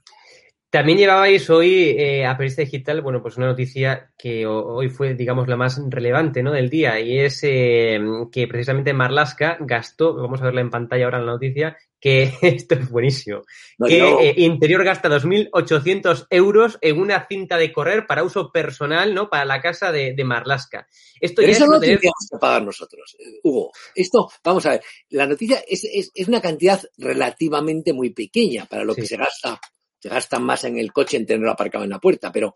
También 0.72 0.96
llevabais 0.96 1.50
hoy 1.50 1.90
eh, 1.98 2.24
a 2.24 2.34
Periodista 2.34 2.62
Digital, 2.62 3.02
bueno, 3.02 3.20
pues 3.20 3.36
una 3.36 3.48
noticia 3.48 4.10
que 4.16 4.46
hoy 4.46 4.88
fue, 4.88 5.12
digamos, 5.12 5.46
la 5.46 5.58
más 5.58 5.78
relevante 5.86 6.42
¿no? 6.42 6.50
del 6.50 6.70
día 6.70 6.98
y 6.98 7.18
es 7.18 7.40
eh, 7.42 8.00
que 8.32 8.48
precisamente 8.48 8.94
Marlaska 8.94 9.58
gastó, 9.60 10.14
vamos 10.14 10.40
a 10.40 10.46
verla 10.46 10.62
en 10.62 10.70
pantalla 10.70 11.04
ahora 11.04 11.18
en 11.18 11.26
la 11.26 11.32
noticia, 11.32 11.76
que 12.00 12.32
esto 12.40 12.76
es 12.76 12.88
buenísimo, 12.88 13.42
que 13.86 13.98
eh, 13.98 14.34
Interior 14.38 14.82
gasta 14.82 15.10
2.800 15.10 16.28
euros 16.30 16.78
en 16.80 16.98
una 16.98 17.26
cinta 17.26 17.58
de 17.58 17.70
correr 17.70 18.06
para 18.06 18.24
uso 18.24 18.50
personal, 18.50 19.12
¿no? 19.12 19.28
Para 19.28 19.44
la 19.44 19.60
casa 19.60 19.92
de, 19.92 20.16
Marlaska. 20.24 20.88
Esto 21.20 21.42
Pero 21.42 21.52
eso 21.52 21.66
no 21.66 21.80
tener... 21.80 22.00
que 22.00 22.08
pagar 22.40 22.62
nosotros, 22.62 23.14
Hugo. 23.42 23.72
Esto, 23.94 24.30
vamos 24.42 24.64
a 24.64 24.70
ver, 24.70 24.80
la 25.10 25.26
noticia 25.26 25.62
es, 25.68 26.10
una 26.26 26.40
cantidad 26.40 26.80
relativamente 26.96 27.92
muy 27.92 28.08
pequeña 28.08 28.64
para 28.64 28.84
lo 28.84 28.94
que 28.94 29.04
se 29.04 29.18
gasta 29.18 29.60
se 30.02 30.08
gastan 30.08 30.42
más 30.42 30.64
en 30.64 30.78
el 30.78 30.92
coche 30.92 31.16
en 31.16 31.24
tenerlo 31.24 31.52
aparcado 31.52 31.84
en 31.84 31.90
la 31.90 32.00
puerta, 32.00 32.32
pero, 32.32 32.54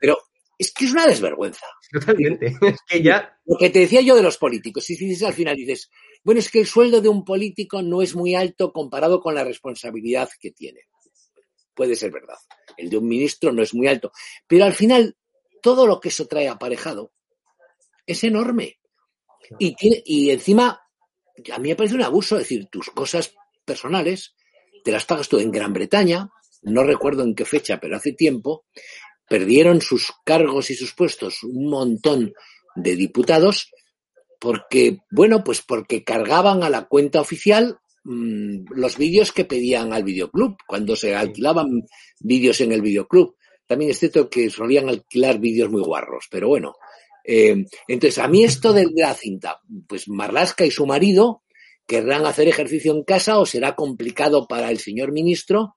pero 0.00 0.16
es 0.56 0.72
que 0.72 0.86
es 0.86 0.92
una 0.92 1.06
desvergüenza. 1.06 1.66
Totalmente. 1.92 2.46
Es 2.62 2.78
que 2.88 3.02
ya. 3.02 3.38
Lo 3.44 3.58
que 3.58 3.68
te 3.68 3.80
decía 3.80 4.00
yo 4.00 4.16
de 4.16 4.22
los 4.22 4.38
políticos, 4.38 4.84
si 4.84 4.96
dices 4.96 5.22
al 5.22 5.34
final 5.34 5.54
dices, 5.54 5.90
bueno, 6.24 6.38
es 6.38 6.50
que 6.50 6.60
el 6.60 6.66
sueldo 6.66 7.02
de 7.02 7.10
un 7.10 7.26
político 7.26 7.82
no 7.82 8.00
es 8.00 8.14
muy 8.14 8.34
alto 8.34 8.72
comparado 8.72 9.20
con 9.20 9.34
la 9.34 9.44
responsabilidad 9.44 10.30
que 10.40 10.52
tiene. 10.52 10.80
Puede 11.74 11.94
ser 11.94 12.10
verdad. 12.10 12.38
El 12.78 12.88
de 12.88 12.96
un 12.96 13.06
ministro 13.06 13.52
no 13.52 13.62
es 13.62 13.74
muy 13.74 13.86
alto. 13.86 14.10
Pero 14.46 14.64
al 14.64 14.72
final, 14.72 15.18
todo 15.60 15.86
lo 15.86 16.00
que 16.00 16.08
eso 16.08 16.26
trae 16.26 16.48
aparejado 16.48 17.12
es 18.06 18.24
enorme. 18.24 18.78
Y, 19.58 19.74
tiene, 19.74 20.02
y 20.06 20.30
encima, 20.30 20.80
a 21.52 21.58
mí 21.58 21.68
me 21.68 21.76
parece 21.76 21.96
un 21.96 22.02
abuso 22.02 22.38
decir, 22.38 22.68
tus 22.70 22.88
cosas 22.90 23.34
personales 23.66 24.34
te 24.82 24.92
las 24.92 25.04
pagas 25.04 25.28
tú 25.28 25.38
en 25.38 25.50
Gran 25.50 25.72
Bretaña, 25.72 26.30
no 26.62 26.84
recuerdo 26.84 27.22
en 27.22 27.34
qué 27.34 27.44
fecha, 27.44 27.78
pero 27.80 27.96
hace 27.96 28.12
tiempo, 28.12 28.64
perdieron 29.28 29.80
sus 29.80 30.12
cargos 30.24 30.70
y 30.70 30.74
sus 30.74 30.94
puestos 30.94 31.42
un 31.42 31.68
montón 31.68 32.32
de 32.76 32.96
diputados 32.96 33.70
porque, 34.38 34.98
bueno, 35.10 35.44
pues 35.44 35.62
porque 35.62 36.02
cargaban 36.02 36.62
a 36.64 36.70
la 36.70 36.86
cuenta 36.86 37.20
oficial 37.20 37.78
mm, 38.04 38.64
los 38.74 38.98
vídeos 38.98 39.30
que 39.32 39.44
pedían 39.44 39.92
al 39.92 40.02
videoclub, 40.02 40.56
cuando 40.66 40.96
se 40.96 41.14
alquilaban 41.14 41.82
vídeos 42.18 42.60
en 42.60 42.72
el 42.72 42.82
videoclub. 42.82 43.36
También 43.66 43.92
es 43.92 44.00
cierto 44.00 44.28
que 44.28 44.50
solían 44.50 44.88
alquilar 44.88 45.38
vídeos 45.38 45.70
muy 45.70 45.82
guarros, 45.82 46.26
pero 46.30 46.48
bueno. 46.48 46.74
Eh, 47.24 47.64
entonces, 47.86 48.18
a 48.18 48.26
mí 48.26 48.42
esto 48.42 48.72
de 48.72 48.88
la 48.96 49.14
cinta, 49.14 49.60
pues 49.86 50.08
Marlasca 50.08 50.66
y 50.66 50.72
su 50.72 50.86
marido 50.86 51.44
querrán 51.86 52.26
hacer 52.26 52.48
ejercicio 52.48 52.92
en 52.92 53.04
casa 53.04 53.38
o 53.38 53.46
será 53.46 53.76
complicado 53.76 54.48
para 54.48 54.70
el 54.70 54.78
señor 54.78 55.12
ministro 55.12 55.76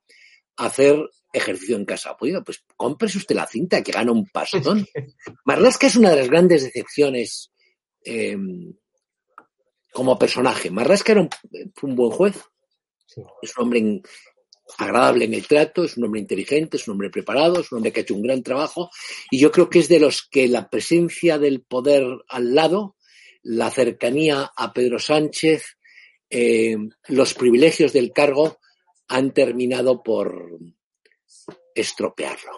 hacer 0.57 1.09
ejercicio 1.33 1.75
en 1.75 1.85
casa. 1.85 2.15
Pues, 2.17 2.33
pues 2.45 2.63
cómprese 2.75 3.17
usted 3.17 3.35
la 3.35 3.47
cinta 3.47 3.83
que 3.83 3.91
gana 3.91 4.11
un 4.11 4.27
pastón. 4.27 4.87
Marlaska 5.45 5.87
es 5.87 5.95
una 5.95 6.11
de 6.11 6.17
las 6.17 6.29
grandes 6.29 6.63
decepciones 6.63 7.51
em, 8.03 8.73
como 9.91 10.17
personaje. 10.17 10.71
Marlaska 10.71 11.13
era 11.13 11.21
un, 11.21 11.95
buen 11.95 12.11
juez. 12.11 12.35
Es 13.41 13.57
un 13.57 13.63
hombre 13.63 14.01
agradable 14.77 15.25
en 15.25 15.33
el 15.33 15.47
trato, 15.47 15.83
es 15.83 15.95
un 15.95 16.05
hombre 16.05 16.21
inteligente, 16.21 16.77
es 16.77 16.87
un 16.87 16.93
hombre 16.93 17.09
preparado, 17.09 17.61
es 17.61 17.71
un 17.71 17.77
hombre 17.77 17.91
que 17.91 17.99
ha 17.99 18.03
hecho 18.03 18.15
un 18.15 18.23
gran 18.23 18.41
trabajo 18.41 18.89
y 19.29 19.39
yo 19.39 19.51
creo 19.51 19.69
que 19.69 19.79
es 19.79 19.87
de 19.87 19.99
los 19.99 20.23
que 20.23 20.47
la 20.47 20.69
presencia 20.69 21.37
del 21.37 21.61
poder 21.61 22.03
al 22.27 22.55
lado, 22.55 22.95
la 23.43 23.69
cercanía 23.69 24.51
a 24.55 24.73
Pedro 24.73 24.97
Sánchez, 24.97 25.77
eh, 26.31 26.75
los 27.07 27.35
privilegios 27.35 27.93
del 27.93 28.11
cargo 28.11 28.57
han 29.07 29.31
terminado 29.31 30.03
por 30.03 30.59
estropearlo. 31.73 32.51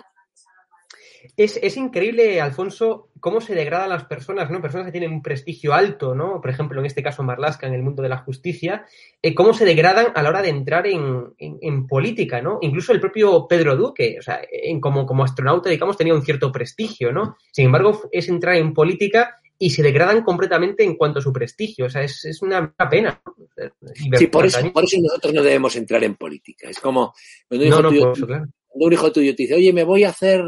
Es, 1.36 1.60
es, 1.62 1.76
increíble, 1.78 2.40
Alfonso, 2.40 3.10
cómo 3.20 3.42
se 3.42 3.54
degradan 3.54 3.90
las 3.90 4.06
personas, 4.06 4.50
¿no? 4.50 4.62
Personas 4.62 4.86
que 4.86 4.92
tienen 4.92 5.12
un 5.12 5.22
prestigio 5.22 5.74
alto, 5.74 6.16
¿no? 6.16 6.40
Por 6.40 6.50
ejemplo, 6.50 6.80
en 6.80 6.86
este 6.86 7.04
caso 7.04 7.24
Marlaska 7.24 7.68
en 7.68 7.74
el 7.74 7.84
mundo 7.84 8.02
de 8.02 8.10
la 8.10 8.20
justicia, 8.20 8.86
eh, 9.22 9.36
cómo 9.36 9.54
se 9.54 9.66
degradan 9.66 10.08
a 10.16 10.22
la 10.22 10.30
hora 10.30 10.42
de 10.42 10.50
entrar 10.50 10.88
en, 10.88 11.34
en, 11.38 11.88
política, 11.88 12.42
¿no? 12.42 12.60
Incluso 12.62 12.94
el 12.94 13.02
propio 13.02 13.48
Pedro 13.48 13.76
Duque, 13.76 14.18
o 14.20 14.22
sea, 14.22 14.40
en, 14.50 14.80
como, 14.80 15.06
como 15.06 15.24
astronauta, 15.24 15.70
digamos, 15.70 15.98
tenía 15.98 16.14
un 16.14 16.24
cierto 16.24 16.52
prestigio, 16.52 17.12
¿no? 17.12 17.36
Sin 17.52 17.66
embargo, 17.66 18.02
es 18.12 18.30
entrar 18.30 18.56
en 18.56 18.74
política 18.74 19.42
y 19.60 19.70
se 19.70 19.84
degradan 19.84 20.24
completamente 20.24 20.84
en 20.84 20.96
cuanto 20.96 21.20
a 21.20 21.22
su 21.22 21.34
prestigio. 21.34 21.86
O 21.86 21.90
sea, 21.90 22.04
es, 22.04 22.24
es 22.26 22.42
una 22.42 22.74
pena. 22.90 23.22
Sí, 24.18 24.28
por 24.28 24.46
eso, 24.46 24.60
por 24.72 24.84
eso 24.84 24.98
nosotros 25.02 25.34
no 25.34 25.44
debemos 25.44 25.76
entrar 25.76 26.04
en 26.04 26.16
política. 26.16 26.70
Es 26.70 26.80
como 26.80 27.14
cuando 27.48 27.66
un 27.66 27.72
hijo, 27.72 28.14
tuyo, 28.14 28.14
un 28.70 28.94
hijo 28.94 29.12
tuyo 29.12 29.36
te 29.36 29.44
dice, 29.44 29.56
oye, 29.56 29.74
me 29.74 29.84
voy 29.84 30.04
a 30.04 30.10
hacer 30.10 30.44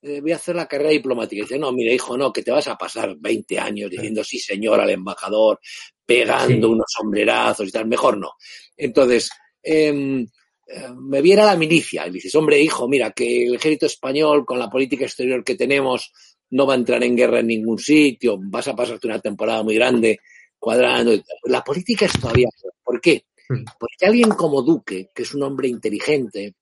eh, 0.00 0.20
voy 0.20 0.30
a 0.30 0.36
hacer 0.36 0.54
la 0.54 0.68
carrera 0.68 0.90
diplomática. 0.90 1.40
Y 1.40 1.42
dice, 1.42 1.58
no, 1.58 1.72
mira, 1.72 1.92
hijo, 1.92 2.16
no, 2.16 2.32
que 2.32 2.42
te 2.42 2.50
vas 2.50 2.68
a 2.68 2.76
pasar 2.76 3.16
20 3.18 3.58
años 3.58 3.90
diciendo 3.90 4.22
sí, 4.22 4.38
señor, 4.38 4.80
al 4.80 4.90
embajador, 4.90 5.60
pegando 6.06 6.70
unos 6.70 6.86
sombrerazos 6.88 7.68
y 7.68 7.72
tal. 7.72 7.86
Mejor 7.86 8.16
no. 8.16 8.32
Entonces, 8.76 9.30
em, 9.62 10.26
eh, 10.66 10.88
me 10.96 11.20
viera 11.20 11.44
la 11.44 11.56
milicia. 11.56 12.06
Y 12.06 12.10
dices, 12.10 12.34
hombre, 12.36 12.60
hijo, 12.60 12.86
mira, 12.88 13.10
que 13.10 13.46
el 13.46 13.56
ejército 13.56 13.86
español, 13.86 14.44
con 14.44 14.58
la 14.58 14.70
política 14.70 15.04
exterior 15.04 15.42
que 15.42 15.56
tenemos, 15.56 16.12
no 16.50 16.66
va 16.66 16.74
a 16.74 16.76
entrar 16.76 17.02
en 17.04 17.16
guerra 17.16 17.40
en 17.40 17.48
ningún 17.48 17.78
sitio. 17.78 18.38
Vas 18.40 18.68
a 18.68 18.76
pasarte 18.76 19.06
una 19.06 19.20
temporada 19.20 19.62
muy 19.62 19.74
grande 19.74 20.20
cuadrando. 20.58 21.12
La 21.44 21.62
política 21.62 22.06
es 22.06 22.12
todavía 22.12 22.48
¿Por 22.82 23.00
qué? 23.00 23.26
Hmm. 23.48 23.64
Porque 23.78 24.06
alguien 24.06 24.30
como 24.30 24.62
Duque, 24.62 25.10
que 25.14 25.22
es 25.22 25.34
un 25.34 25.42
hombre 25.42 25.68
inteligente, 25.68 26.54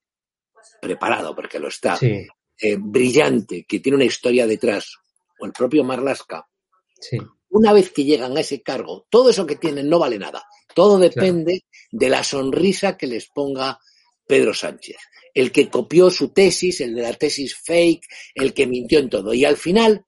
preparado, 0.81 1.35
porque 1.35 1.59
lo 1.59 1.69
está, 1.69 1.99
eh, 2.03 2.77
brillante, 2.79 3.65
que 3.65 3.81
tiene 3.81 3.97
una 3.97 4.05
historia 4.05 4.47
detrás, 4.47 4.95
o 5.39 5.47
el 5.47 5.53
propio 5.53 5.85
Marlasca, 5.85 6.47
una 7.51 7.73
vez 7.73 7.93
que 7.93 8.05
llegan 8.05 8.37
a 8.37 8.41
ese 8.41 8.63
cargo, 8.63 9.07
todo 9.09 9.31
eso 9.31 9.47
que 9.47 9.57
tienen 9.57 9.89
no 9.89 9.99
vale 9.99 10.19
nada. 10.19 10.45
Todo 10.75 10.99
depende 10.99 11.65
de 11.91 12.09
la 12.09 12.23
sonrisa 12.23 12.97
que 12.97 13.07
les 13.07 13.29
ponga 13.29 13.79
Pedro 14.27 14.55
Sánchez. 14.55 14.97
El 15.35 15.53
que 15.53 15.69
copió 15.69 16.11
su 16.11 16.31
tesis, 16.31 16.81
el 16.81 16.95
de 16.95 17.03
la 17.03 17.13
tesis 17.13 17.55
fake, 17.55 18.07
el 18.35 18.55
que 18.55 18.67
mintió 18.67 18.99
en 18.99 19.11
todo. 19.11 19.35
Y 19.35 19.45
al 19.45 19.57
final, 19.57 20.05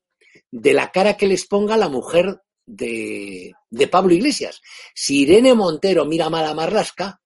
de 0.50 0.72
la 0.72 0.90
cara 0.90 1.16
que 1.16 1.26
les 1.26 1.46
ponga 1.46 1.76
la 1.76 1.88
mujer 1.88 2.40
de, 2.66 3.52
de 3.70 3.88
Pablo 3.88 4.14
Iglesias. 4.14 4.60
Si 4.94 5.20
Irene 5.20 5.54
Montero 5.54 6.04
mira 6.04 6.30
mal 6.30 6.46
a 6.46 6.54
Marlasca, 6.54 7.20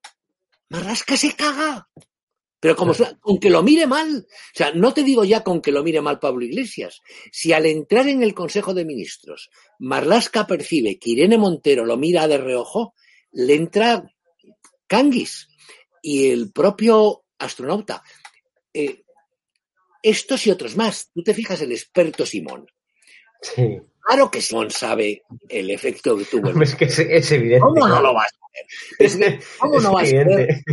Marlasca 0.69 1.17
se 1.17 1.35
caga. 1.35 1.89
Pero 2.61 2.77
como 2.77 2.95
con 3.21 3.39
que 3.39 3.51
lo 3.51 3.65
mire 3.65 3.89
mal, 3.89 4.25
o 4.29 4.57
sea, 4.57 4.73
no 4.73 4.95
te 4.95 5.03
digo 5.03 5.25
ya 5.25 5.43
con 5.43 5.61
que 5.61 5.73
lo 5.73 5.83
mire 5.83 6.01
mal 6.01 6.21
Pablo 6.21 6.45
Iglesias, 6.45 7.01
si 7.33 7.53
al 7.53 7.67
entrar 7.67 8.07
en 8.07 8.23
el 8.23 8.35
Consejo 8.35 8.73
de 8.73 8.85
Ministros 8.85 9.51
Marlasca 9.81 10.47
percibe 10.47 10.97
que 10.97 11.11
Irene 11.11 11.39
Montero 11.39 11.85
lo 11.85 11.97
mira 11.97 12.29
de 12.29 12.39
reojo, 12.39 12.95
le 13.33 13.57
entra 13.57 14.09
canguis 14.87 15.49
y 16.03 16.31
el 16.31 16.53
propio 16.53 17.25
astronauta. 17.39 18.03
Eh, 18.75 19.05
estos 20.03 20.47
y 20.47 20.51
otros 20.51 20.77
más. 20.77 21.11
Tú 21.15 21.23
te 21.23 21.33
fijas 21.33 21.63
el 21.63 21.73
experto 21.73 22.27
Simón. 22.27 22.67
Sí. 23.41 23.81
Claro 24.01 24.31
que 24.31 24.43
Simón 24.43 24.71
sabe 24.71 25.23
el 25.49 25.71
efecto 25.71 26.17
que 26.19 26.25
tuvo. 26.25 26.51
Es 26.63 26.75
que 26.75 26.87
es, 26.87 27.33
evidente. 27.33 27.61
¿Cómo 27.61 27.87
no 27.87 28.03
lo 28.03 28.15
vas 28.15 28.31
a 28.33 29.09
saber? 29.09 29.41
¿Cómo 29.59 29.81
no 29.81 29.93
vas 29.93 30.09
a 30.09 30.11
saber? 30.11 30.65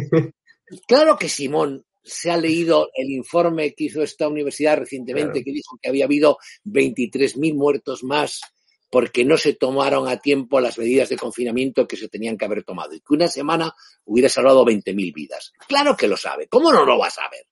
Claro 0.88 1.18
que 1.18 1.30
Simón 1.30 1.86
se 2.04 2.32
ha 2.32 2.38
leído 2.38 2.90
el 2.96 3.10
informe 3.12 3.74
que 3.74 3.86
hizo 3.86 4.02
esta 4.02 4.28
universidad 4.28 4.78
recientemente 4.78 5.44
que 5.44 5.52
dijo 5.52 5.78
que 5.82 5.90
había 5.90 6.06
habido 6.06 6.38
23.000 6.66 7.56
muertos 7.56 8.04
más 8.04 8.42
porque 8.90 9.24
no 9.26 9.38
se 9.38 9.54
tomaron 9.54 10.08
a 10.08 10.18
tiempo 10.18 10.60
las 10.60 10.78
medidas 10.78 11.10
de 11.10 11.18
confinamiento 11.18 11.88
que 11.88 11.98
se 11.98 12.10
tenían 12.10 12.38
que 12.38 12.46
haber 12.46 12.64
tomado 12.64 12.94
y 12.94 13.00
que 13.00 13.14
una 13.14 13.28
semana 13.28 13.74
hubiera 14.06 14.30
salvado 14.30 14.66
20.000 14.66 15.14
vidas. 15.14 15.54
Claro 15.68 15.96
que 15.96 16.08
lo 16.08 16.18
sabe. 16.18 16.48
¿Cómo 16.48 16.72
no 16.72 16.86
lo 16.86 16.98
va 16.98 17.08
a 17.08 17.12
saber? 17.12 17.46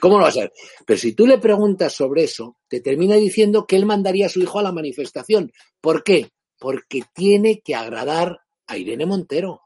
¿Cómo 0.00 0.16
lo 0.16 0.22
va 0.22 0.28
a 0.30 0.32
saber? 0.32 0.52
Pero 0.86 0.98
si 0.98 1.12
tú 1.12 1.26
le 1.26 1.38
preguntas 1.38 1.92
sobre 1.92 2.24
eso, 2.24 2.56
te 2.68 2.80
termina 2.80 3.16
diciendo 3.16 3.66
que 3.66 3.76
él 3.76 3.84
mandaría 3.84 4.26
a 4.26 4.30
su 4.30 4.40
hijo 4.40 4.58
a 4.58 4.62
la 4.62 4.72
manifestación. 4.72 5.52
¿Por 5.80 6.02
qué? 6.02 6.30
Porque 6.58 7.02
tiene 7.14 7.60
que 7.60 7.74
agradar 7.74 8.40
a 8.66 8.78
Irene 8.78 9.04
Montero. 9.04 9.62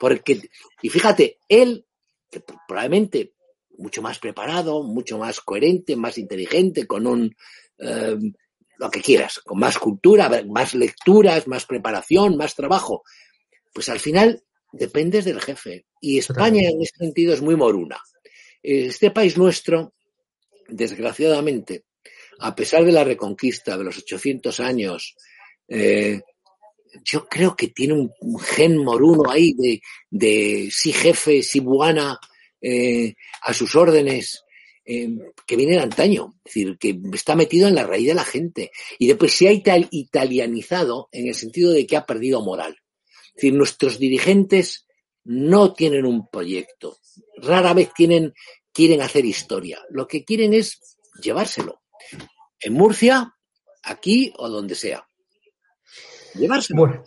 Porque, 0.00 0.40
y 0.80 0.88
fíjate, 0.88 1.38
él 1.48 1.84
que 2.30 2.42
probablemente 2.66 3.34
mucho 3.78 4.02
más 4.02 4.18
preparado, 4.18 4.82
mucho 4.82 5.18
más 5.18 5.40
coherente, 5.40 5.96
más 5.96 6.18
inteligente, 6.18 6.86
con 6.86 7.06
un 7.06 7.34
em, 7.78 8.32
lo 8.78 8.90
que 8.90 9.02
quieras, 9.02 9.40
con 9.40 9.58
más 9.58 9.78
cultura, 9.78 10.30
más 10.48 10.74
lecturas, 10.74 11.46
más 11.46 11.66
preparación, 11.66 12.36
más 12.36 12.54
trabajo. 12.54 13.02
Pues 13.72 13.88
al 13.88 13.98
final 13.98 14.42
dependes 14.72 15.24
del 15.24 15.40
jefe. 15.40 15.86
Y 16.00 16.18
España 16.18 16.68
en 16.68 16.82
ese 16.82 16.96
sentido 16.96 17.34
es 17.34 17.42
muy 17.42 17.56
moruna. 17.56 17.98
Este 18.62 19.10
país 19.10 19.36
nuestro, 19.36 19.94
desgraciadamente, 20.68 21.84
a 22.40 22.54
pesar 22.54 22.84
de 22.84 22.92
la 22.92 23.04
reconquista 23.04 23.76
de 23.76 23.84
los 23.84 23.98
800 23.98 24.60
años, 24.60 25.16
eh, 25.66 26.20
yo 27.04 27.26
creo 27.26 27.56
que 27.56 27.68
tiene 27.68 27.94
un, 27.94 28.38
gen 28.38 28.78
moruno 28.78 29.30
ahí 29.30 29.54
de, 29.54 29.80
de 30.10 30.68
sí 30.70 30.92
jefe, 30.92 31.42
sí 31.42 31.60
buana, 31.60 32.18
eh, 32.60 33.14
a 33.42 33.52
sus 33.52 33.74
órdenes, 33.76 34.44
eh, 34.90 35.06
que 35.46 35.56
viene 35.56 35.74
de 35.74 35.80
antaño, 35.80 36.34
es 36.46 36.54
decir, 36.54 36.78
que 36.78 36.98
está 37.12 37.36
metido 37.36 37.68
en 37.68 37.74
la 37.74 37.86
raíz 37.86 38.06
de 38.06 38.14
la 38.14 38.24
gente. 38.24 38.70
Y 38.98 39.06
después 39.06 39.34
se 39.34 39.46
ha 39.46 39.52
italianizado 39.52 41.10
en 41.12 41.28
el 41.28 41.34
sentido 41.34 41.72
de 41.72 41.86
que 41.86 41.98
ha 41.98 42.06
perdido 42.06 42.42
moral. 42.42 42.78
Es 43.26 43.34
decir, 43.34 43.52
nuestros 43.52 43.98
dirigentes 43.98 44.86
no 45.24 45.74
tienen 45.74 46.06
un 46.06 46.26
proyecto, 46.28 46.96
rara 47.36 47.74
vez 47.74 47.90
quieren 47.94 49.02
hacer 49.02 49.26
historia, 49.26 49.78
lo 49.90 50.08
que 50.08 50.24
quieren 50.24 50.54
es 50.54 50.96
llevárselo. 51.22 51.82
En 52.58 52.72
Murcia, 52.72 53.34
aquí 53.82 54.32
o 54.38 54.48
donde 54.48 54.74
sea. 54.74 55.06
Bueno, 56.74 57.04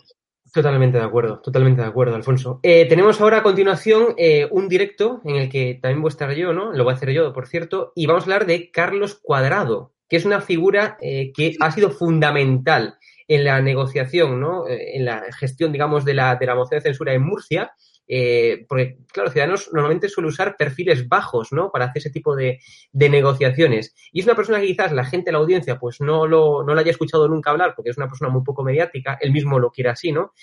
totalmente 0.52 0.98
de 0.98 1.04
acuerdo, 1.04 1.40
totalmente 1.40 1.82
de 1.82 1.88
acuerdo, 1.88 2.14
Alfonso. 2.14 2.60
Eh, 2.62 2.86
tenemos 2.88 3.20
ahora 3.20 3.38
a 3.38 3.42
continuación 3.42 4.14
eh, 4.18 4.46
un 4.50 4.68
directo 4.68 5.20
en 5.24 5.36
el 5.36 5.48
que 5.48 5.78
también 5.80 6.02
voy 6.02 6.10
a 6.10 6.12
estar 6.12 6.32
yo, 6.34 6.52
¿no? 6.52 6.72
Lo 6.72 6.84
voy 6.84 6.92
a 6.92 6.96
hacer 6.96 7.10
yo, 7.10 7.32
por 7.32 7.48
cierto, 7.48 7.92
y 7.96 8.06
vamos 8.06 8.22
a 8.22 8.26
hablar 8.26 8.46
de 8.46 8.70
Carlos 8.70 9.18
Cuadrado, 9.20 9.92
que 10.08 10.16
es 10.16 10.24
una 10.24 10.40
figura 10.40 10.98
eh, 11.00 11.32
que 11.34 11.56
ha 11.58 11.70
sido 11.70 11.90
fundamental 11.90 12.98
en 13.26 13.44
la 13.44 13.62
negociación, 13.62 14.40
¿no? 14.40 14.64
En 14.68 15.06
la 15.06 15.24
gestión, 15.32 15.72
digamos, 15.72 16.04
de 16.04 16.14
la, 16.14 16.36
de 16.36 16.46
la 16.46 16.54
moción 16.54 16.78
de 16.78 16.82
censura 16.82 17.14
en 17.14 17.22
Murcia 17.22 17.72
eh, 18.14 18.66
porque, 18.68 18.98
claro, 19.10 19.30
Ciudadanos 19.30 19.70
normalmente 19.72 20.06
suele 20.06 20.28
usar 20.28 20.54
perfiles 20.58 21.08
bajos, 21.08 21.50
¿no? 21.50 21.70
Para 21.70 21.86
hacer 21.86 22.00
ese 22.00 22.10
tipo 22.10 22.36
de, 22.36 22.58
negociaciones. 22.92 23.94
Y 24.12 24.20
es 24.20 24.26
una 24.26 24.34
persona 24.34 24.60
que 24.60 24.66
quizás 24.66 24.92
la 24.92 25.06
gente, 25.06 25.32
la 25.32 25.38
audiencia, 25.38 25.78
pues 25.78 25.98
no 26.02 26.26
lo, 26.26 26.62
no 26.62 26.74
la 26.74 26.82
haya 26.82 26.90
escuchado 26.90 27.26
nunca 27.26 27.52
hablar, 27.52 27.72
porque 27.74 27.88
es 27.88 27.96
una 27.96 28.08
persona 28.08 28.30
muy 28.30 28.42
poco 28.42 28.62
mediática, 28.62 29.16
él 29.18 29.32
mismo 29.32 29.58
lo 29.58 29.70
quiere 29.70 29.88
así, 29.88 30.12
¿no? 30.12 30.34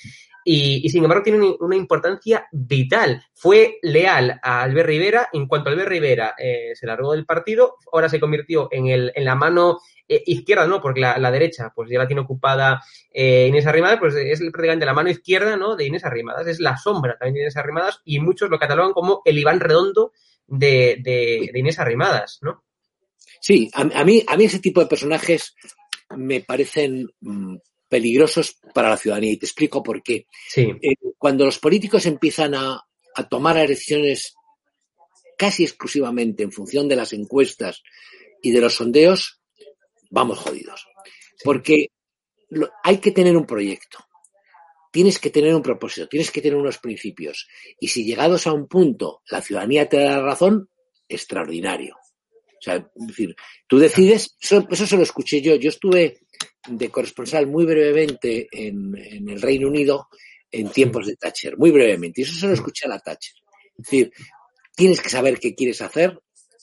Y, 0.44 0.90
sin 0.90 1.04
embargo 1.04 1.24
tiene 1.24 1.58
una 1.60 1.76
importancia 1.76 2.48
vital. 2.52 3.22
Fue 3.36 3.78
leal 3.84 4.40
a 4.42 4.64
Albert 4.64 4.88
Rivera, 4.88 5.30
en 5.32 5.48
cuanto 5.48 5.70
Albert 5.70 5.90
Rivera 5.90 6.34
eh, 6.40 6.72
se 6.74 6.88
largó 6.88 7.12
del 7.12 7.28
partido, 7.28 7.76
ahora 7.94 8.10
se 8.10 8.20
convirtió 8.20 8.68
en, 8.72 8.88
el, 8.88 9.12
en 9.14 9.26
la 9.26 9.36
mano 9.36 9.78
eh, 10.10 10.24
izquierda, 10.26 10.66
¿no? 10.66 10.82
Porque 10.82 11.00
la, 11.00 11.32
derecha, 11.32 11.72
pues 11.74 11.88
ya 11.90 12.00
la 12.00 12.08
tiene 12.08 12.24
ocupada 12.24 12.84
eh, 13.12 13.46
Inés 13.48 13.68
Arrimadas, 13.68 14.00
pues 14.00 14.16
es 14.16 14.40
prácticamente 14.40 14.88
la 14.88 14.94
mano 14.94 15.12
izquierda, 15.12 15.56
¿no? 15.56 15.76
De 15.76 15.86
Inés 15.86 16.04
Arrimadas, 16.04 16.48
es 16.48 16.60
la 16.60 16.78
sombra 16.78 17.16
también 17.16 17.36
de 17.36 17.42
Inés 17.42 17.58
Arrimadas 17.58 18.02
y 18.04 18.20
muchos 18.20 18.50
lo 18.50 18.58
catalogan 18.58 18.92
como 18.94 19.22
el 19.24 19.38
Iván 19.38 19.60
Redondo 19.60 20.12
de, 20.48 20.98
de, 21.00 21.52
Inés 21.54 21.78
Arrimadas, 21.78 22.40
¿no? 22.42 22.64
Sí, 23.40 23.70
a, 23.74 24.04
mí, 24.04 24.24
a 24.28 24.36
mí 24.36 24.46
ese 24.46 24.58
tipo 24.58 24.82
de 24.82 24.88
personajes 24.88 25.56
me 26.18 26.42
parecen 26.42 27.08
mm, 27.22 27.58
peligrosos 27.88 28.58
para 28.74 28.90
la 28.90 28.98
ciudadanía 28.98 29.34
y 29.34 29.38
te 29.38 29.46
explico 29.46 29.84
por 29.84 30.02
qué. 30.02 30.26
Sí. 30.50 30.62
Eh, 30.82 30.96
cuando 31.20 31.46
los 31.46 31.60
políticos 31.60 32.08
empiezan 32.08 32.56
a, 32.56 32.84
a 33.16 33.30
tomar 33.30 33.58
elecciones 33.58 34.34
casi 35.38 35.64
exclusivamente 35.64 36.42
en 36.42 36.52
función 36.52 36.90
de 36.90 36.96
las 36.96 37.14
encuestas 37.14 37.84
y 38.42 38.52
de 38.52 38.62
los 38.62 38.76
sondeos, 38.76 39.39
vamos 40.10 40.40
jodidos. 40.40 40.88
Porque 41.44 41.88
hay 42.84 42.98
que 42.98 43.12
tener 43.12 43.38
un 43.38 43.46
proyecto, 43.46 44.00
tienes 44.92 45.20
que 45.20 45.30
tener 45.30 45.54
un 45.56 45.62
propósito, 45.62 46.08
tienes 46.08 46.32
que 46.32 46.42
tener 46.42 46.58
unos 46.58 46.80
principios. 46.80 47.48
Y 47.80 47.88
si 47.88 48.04
llegados 48.04 48.48
a 48.48 48.54
un 48.54 48.68
punto 48.68 49.22
la 49.30 49.42
ciudadanía 49.42 49.88
te 49.88 49.98
da 49.98 50.18
la 50.18 50.22
razón, 50.22 50.70
extraordinario. 51.08 51.96
O 51.96 52.62
sea, 52.62 52.76
es 52.76 53.08
decir, 53.08 53.36
tú 53.68 53.80
decides, 53.80 54.36
eso, 54.40 54.66
se 54.70 54.98
lo 54.98 55.04
escuché 55.04 55.42
yo. 55.42 55.56
Yo 55.56 55.70
estuve 55.70 56.20
de 56.68 56.90
corresponsal 56.90 57.48
muy 57.48 57.66
brevemente 57.66 58.48
en, 58.52 58.96
el 58.96 59.42
Reino 59.42 59.70
Unido 59.70 60.10
en 60.52 60.70
tiempos 60.70 61.08
de 61.08 61.16
Thatcher, 61.16 61.58
muy 61.58 61.72
brevemente. 61.72 62.22
Y 62.22 62.24
eso 62.26 62.36
se 62.36 62.48
lo 62.48 62.54
escuché 62.54 62.86
a 62.86 62.90
la 62.90 63.00
Thatcher. 63.00 63.36
Es 63.78 63.86
decir, 63.86 64.12
tienes 64.76 65.00
que 65.00 65.10
saber 65.10 65.40
qué 65.40 65.56
quieres 65.56 65.82
hacer 65.82 66.20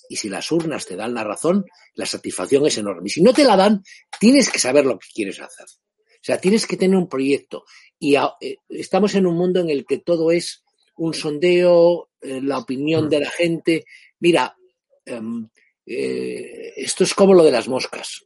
y 0.08 0.16
si 0.16 0.28
las 0.28 0.50
urnas 0.52 0.86
te 0.86 0.96
dan 0.96 1.14
la 1.14 1.24
razón, 1.24 1.66
la 1.94 2.06
satisfacción 2.06 2.66
es 2.66 2.78
enorme. 2.78 3.06
Y 3.06 3.10
si 3.10 3.22
no 3.22 3.32
te 3.32 3.44
la 3.44 3.56
dan, 3.56 3.82
tienes 4.20 4.50
que 4.50 4.58
saber 4.58 4.84
lo 4.84 4.98
que 4.98 5.08
quieres 5.14 5.40
hacer. 5.40 5.66
O 5.66 6.24
sea, 6.26 6.38
tienes 6.38 6.66
que 6.66 6.76
tener 6.76 6.96
un 6.96 7.08
proyecto. 7.08 7.64
Y 7.98 8.16
eh, 8.16 8.58
estamos 8.68 9.14
en 9.14 9.26
un 9.26 9.36
mundo 9.36 9.60
en 9.60 9.70
el 9.70 9.86
que 9.86 9.98
todo 9.98 10.30
es 10.30 10.64
un 10.96 11.14
sondeo, 11.14 12.10
eh, 12.20 12.40
la 12.42 12.58
opinión 12.58 13.08
de 13.08 13.20
la 13.20 13.30
gente. 13.30 13.84
Mira, 14.20 14.56
em, 15.04 15.48
eh, 15.84 16.72
esto 16.76 17.04
es 17.04 17.14
como 17.14 17.34
lo 17.34 17.44
de 17.44 17.52
las 17.52 17.68
moscas. 17.68 18.24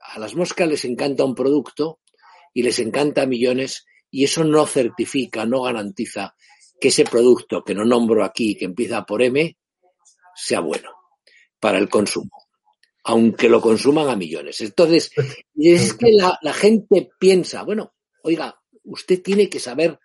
A 0.00 0.18
las 0.18 0.34
moscas 0.34 0.68
les 0.68 0.84
encanta 0.84 1.24
un 1.24 1.34
producto 1.34 2.00
y 2.52 2.62
les 2.62 2.78
encanta 2.78 3.26
millones 3.26 3.84
y 4.10 4.24
eso 4.24 4.44
no 4.44 4.66
certifica, 4.66 5.46
no 5.46 5.62
garantiza 5.62 6.34
que 6.80 6.88
ese 6.88 7.04
producto 7.04 7.62
que 7.62 7.74
no 7.74 7.84
nombro 7.84 8.24
aquí, 8.24 8.56
que 8.56 8.64
empieza 8.64 9.04
por 9.04 9.22
M, 9.22 9.56
sea 10.34 10.60
bueno 10.60 10.99
para 11.60 11.78
el 11.78 11.88
consumo, 11.88 12.30
aunque 13.04 13.48
lo 13.48 13.60
consuman 13.60 14.08
a 14.08 14.16
millones. 14.16 14.60
Entonces, 14.60 15.12
es 15.54 15.94
que 15.94 16.12
la, 16.12 16.38
la 16.42 16.52
gente 16.52 17.10
piensa, 17.18 17.62
bueno, 17.62 17.94
oiga, 18.22 18.60
usted 18.84 19.22
tiene 19.22 19.48
que 19.48 19.60
saber, 19.60 19.98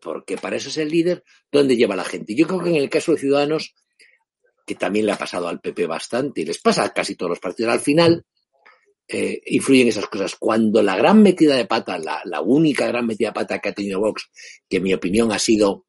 porque 0.00 0.36
para 0.36 0.56
eso 0.56 0.68
es 0.68 0.76
el 0.76 0.90
líder, 0.90 1.24
dónde 1.50 1.76
lleva 1.76 1.96
la 1.96 2.04
gente. 2.04 2.34
Yo 2.34 2.46
creo 2.46 2.62
que 2.62 2.70
en 2.70 2.76
el 2.76 2.90
caso 2.90 3.12
de 3.12 3.18
Ciudadanos, 3.18 3.74
que 4.66 4.74
también 4.74 5.06
le 5.06 5.12
ha 5.12 5.18
pasado 5.18 5.48
al 5.48 5.60
PP 5.60 5.86
bastante, 5.86 6.42
y 6.42 6.44
les 6.44 6.58
pasa 6.58 6.84
a 6.84 6.92
casi 6.92 7.16
todos 7.16 7.30
los 7.30 7.40
partidos, 7.40 7.72
al 7.72 7.80
final 7.80 8.24
eh, 9.08 9.40
influyen 9.46 9.88
esas 9.88 10.06
cosas. 10.06 10.36
Cuando 10.36 10.82
la 10.82 10.96
gran 10.96 11.22
metida 11.22 11.56
de 11.56 11.66
pata, 11.66 11.98
la, 11.98 12.22
la, 12.24 12.40
única 12.40 12.86
gran 12.86 13.06
metida 13.06 13.28
de 13.28 13.34
pata 13.34 13.58
que 13.58 13.68
ha 13.70 13.74
tenido 13.74 14.00
Vox, 14.00 14.30
que 14.68 14.78
en 14.78 14.82
mi 14.84 14.94
opinión 14.94 15.32
ha 15.32 15.38
sido 15.38 15.86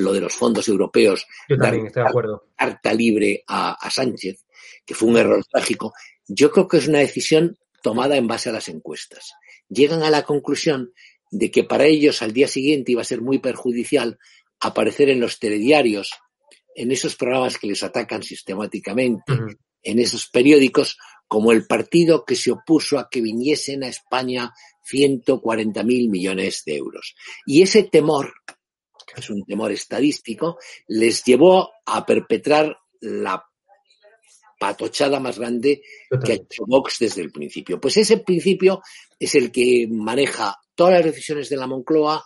lo 0.00 0.12
de 0.12 0.20
los 0.20 0.34
fondos 0.34 0.68
europeos, 0.68 1.26
yo 1.48 1.56
también 1.56 1.86
estoy 1.86 2.02
de 2.02 2.08
acuerdo. 2.08 2.46
Carta 2.56 2.92
libre 2.92 3.44
a, 3.46 3.72
a 3.72 3.90
Sánchez, 3.90 4.44
que 4.84 4.94
fue 4.94 5.08
un 5.08 5.16
error 5.16 5.44
trágico, 5.50 5.92
yo 6.26 6.50
creo 6.50 6.68
que 6.68 6.78
es 6.78 6.88
una 6.88 6.98
decisión 6.98 7.58
tomada 7.82 8.16
en 8.16 8.26
base 8.26 8.48
a 8.48 8.52
las 8.52 8.68
encuestas. 8.68 9.32
Llegan 9.68 10.02
a 10.02 10.10
la 10.10 10.22
conclusión 10.22 10.92
de 11.30 11.50
que 11.50 11.64
para 11.64 11.86
ellos 11.86 12.22
al 12.22 12.32
día 12.32 12.48
siguiente 12.48 12.92
iba 12.92 13.02
a 13.02 13.04
ser 13.04 13.20
muy 13.20 13.38
perjudicial 13.38 14.18
aparecer 14.60 15.08
en 15.08 15.20
los 15.20 15.38
telediarios, 15.38 16.10
en 16.74 16.92
esos 16.92 17.16
programas 17.16 17.58
que 17.58 17.66
les 17.66 17.82
atacan 17.82 18.22
sistemáticamente, 18.22 19.32
uh 19.32 19.36
-huh. 19.36 19.58
en 19.82 19.98
esos 19.98 20.28
periódicos, 20.28 20.98
como 21.26 21.52
el 21.52 21.66
partido 21.66 22.24
que 22.24 22.36
se 22.36 22.50
opuso 22.50 22.98
a 22.98 23.08
que 23.08 23.20
viniesen 23.20 23.84
a 23.84 23.88
España 23.88 24.52
140 24.84 25.82
mil 25.84 26.10
millones 26.10 26.62
de 26.66 26.76
euros. 26.76 27.14
Y 27.46 27.62
ese 27.62 27.84
temor, 27.84 28.34
es 29.16 29.30
un 29.30 29.44
temor 29.44 29.72
estadístico, 29.72 30.58
les 30.88 31.24
llevó 31.24 31.70
a 31.86 32.04
perpetrar 32.04 32.76
la 33.00 33.44
patochada 34.58 35.18
más 35.20 35.38
grande 35.38 35.82
que 36.22 36.32
ha 36.32 36.34
hecho 36.34 36.64
Vox 36.66 36.98
desde 36.98 37.22
el 37.22 37.32
principio. 37.32 37.80
Pues 37.80 37.96
ese 37.96 38.18
principio 38.18 38.82
es 39.18 39.34
el 39.34 39.50
que 39.50 39.88
maneja 39.90 40.54
todas 40.74 40.94
las 40.94 41.04
decisiones 41.04 41.48
de 41.48 41.56
la 41.56 41.66
Moncloa, 41.66 42.24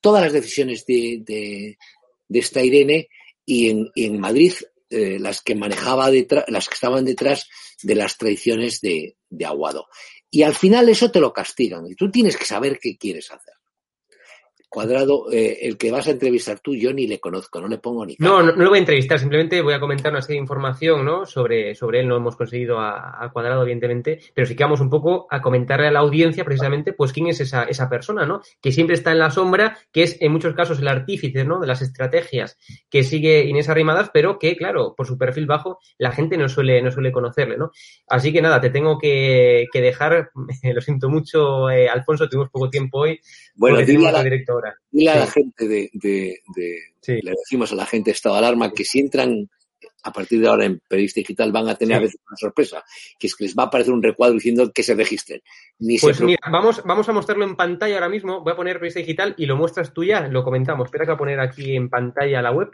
todas 0.00 0.22
las 0.22 0.32
decisiones 0.32 0.84
de, 0.84 1.22
de, 1.24 2.38
esta 2.38 2.62
Irene 2.62 3.08
y 3.46 3.70
en, 3.70 3.90
en 3.94 4.20
Madrid 4.20 4.52
eh, 4.90 5.18
las 5.18 5.40
que 5.40 5.54
manejaba 5.54 6.10
detrás, 6.10 6.44
las 6.48 6.68
que 6.68 6.74
estaban 6.74 7.04
detrás 7.04 7.48
de 7.82 7.94
las 7.94 8.18
traiciones 8.18 8.80
de, 8.80 9.16
de 9.30 9.46
Aguado. 9.46 9.86
Y 10.30 10.42
al 10.42 10.54
final 10.54 10.88
eso 10.88 11.10
te 11.10 11.20
lo 11.20 11.32
castigan 11.32 11.86
y 11.86 11.94
tú 11.94 12.10
tienes 12.10 12.36
que 12.36 12.44
saber 12.44 12.78
qué 12.78 12.98
quieres 12.98 13.30
hacer. 13.30 13.54
Cuadrado, 14.70 15.30
eh, 15.32 15.58
el 15.62 15.76
que 15.76 15.90
vas 15.90 16.06
a 16.06 16.12
entrevistar 16.12 16.60
tú, 16.60 16.76
yo 16.76 16.92
ni 16.92 17.08
le 17.08 17.18
conozco, 17.18 17.60
no 17.60 17.66
le 17.66 17.78
pongo 17.78 18.06
ni 18.06 18.14
cara. 18.14 18.30
No, 18.30 18.40
no, 18.40 18.52
no, 18.52 18.62
lo 18.62 18.68
voy 18.68 18.78
a 18.78 18.80
entrevistar, 18.80 19.18
simplemente 19.18 19.60
voy 19.62 19.74
a 19.74 19.80
comentar 19.80 20.12
una 20.12 20.22
serie 20.22 20.36
de 20.36 20.42
información 20.42 21.04
¿no? 21.04 21.26
sobre, 21.26 21.74
sobre 21.74 22.00
él. 22.00 22.08
No 22.08 22.16
hemos 22.16 22.36
conseguido 22.36 22.78
a, 22.78 23.22
a, 23.22 23.32
Cuadrado, 23.32 23.62
evidentemente, 23.62 24.20
pero 24.32 24.46
sí 24.46 24.54
que 24.54 24.62
vamos 24.62 24.80
un 24.80 24.88
poco 24.88 25.26
a 25.28 25.42
comentarle 25.42 25.88
a 25.88 25.90
la 25.90 25.98
audiencia 25.98 26.44
precisamente 26.44 26.92
pues 26.92 27.12
quién 27.12 27.26
es 27.26 27.40
esa, 27.40 27.64
esa 27.64 27.88
persona, 27.88 28.24
¿no? 28.26 28.42
Que 28.62 28.70
siempre 28.70 28.94
está 28.94 29.10
en 29.10 29.18
la 29.18 29.32
sombra, 29.32 29.76
que 29.90 30.04
es 30.04 30.16
en 30.20 30.30
muchos 30.30 30.54
casos 30.54 30.78
el 30.78 30.86
artífice 30.86 31.44
¿no? 31.44 31.58
de 31.58 31.66
las 31.66 31.82
estrategias 31.82 32.56
que 32.88 33.02
sigue 33.02 33.46
Inés 33.46 33.68
Arrimadas, 33.68 34.10
pero 34.14 34.38
que, 34.38 34.56
claro, 34.56 34.94
por 34.96 35.08
su 35.08 35.18
perfil 35.18 35.46
bajo, 35.46 35.80
la 35.98 36.12
gente 36.12 36.36
no 36.36 36.48
suele, 36.48 36.80
no 36.80 36.92
suele 36.92 37.10
conocerle, 37.10 37.56
¿no? 37.56 37.72
Así 38.06 38.32
que 38.32 38.40
nada, 38.40 38.60
te 38.60 38.70
tengo 38.70 38.98
que, 38.98 39.66
que 39.72 39.80
dejar, 39.80 40.30
lo 40.62 40.80
siento 40.80 41.08
mucho, 41.08 41.68
eh, 41.70 41.88
Alfonso, 41.88 42.28
tuvimos 42.28 42.50
poco 42.50 42.70
tiempo 42.70 43.00
hoy. 43.00 43.20
Bueno, 43.56 43.78
dile 43.78 44.08
a, 44.08 44.12
la, 44.12 44.22
directo 44.22 44.59
ahora. 44.60 44.74
dile 44.90 45.10
a 45.10 45.16
la 45.16 45.26
gente 45.26 45.68
de, 45.68 45.90
de, 45.92 46.40
de 46.54 46.78
sí. 47.00 47.20
le 47.22 47.32
decimos 47.32 47.72
a 47.72 47.76
la 47.76 47.86
gente 47.86 48.10
de 48.10 48.14
estado 48.14 48.34
de 48.36 48.40
alarma 48.40 48.72
que 48.72 48.84
si 48.84 49.00
entran 49.00 49.48
a 50.02 50.12
partir 50.12 50.40
de 50.40 50.48
ahora 50.48 50.64
en 50.64 50.80
periodista 50.86 51.20
digital 51.20 51.52
van 51.52 51.68
a 51.68 51.74
tener 51.74 51.96
sí. 51.96 51.98
a 51.98 52.02
veces 52.02 52.20
una 52.26 52.36
sorpresa, 52.36 52.84
que 53.18 53.26
es 53.26 53.34
que 53.34 53.44
les 53.44 53.54
va 53.54 53.64
a 53.64 53.66
aparecer 53.66 53.92
un 53.92 54.02
recuadro 54.02 54.34
diciendo 54.34 54.70
que 54.72 54.82
se 54.82 54.94
registren. 54.94 55.42
Ni 55.78 55.98
pues 55.98 56.16
se 56.16 56.24
mira, 56.24 56.40
vamos, 56.50 56.82
vamos 56.84 57.08
a 57.08 57.12
mostrarlo 57.12 57.44
en 57.44 57.56
pantalla 57.56 57.96
ahora 57.96 58.08
mismo, 58.08 58.40
voy 58.42 58.52
a 58.52 58.56
poner 58.56 58.76
periodista 58.76 59.00
digital 59.00 59.34
y 59.36 59.46
lo 59.46 59.56
muestras 59.56 59.92
tú 59.92 60.04
ya, 60.04 60.26
lo 60.28 60.42
comentamos. 60.44 60.86
Espera 60.86 61.04
que 61.04 61.10
voy 61.10 61.16
a 61.16 61.18
poner 61.18 61.40
aquí 61.40 61.76
en 61.76 61.88
pantalla 61.88 62.42
la 62.42 62.52
web. 62.52 62.70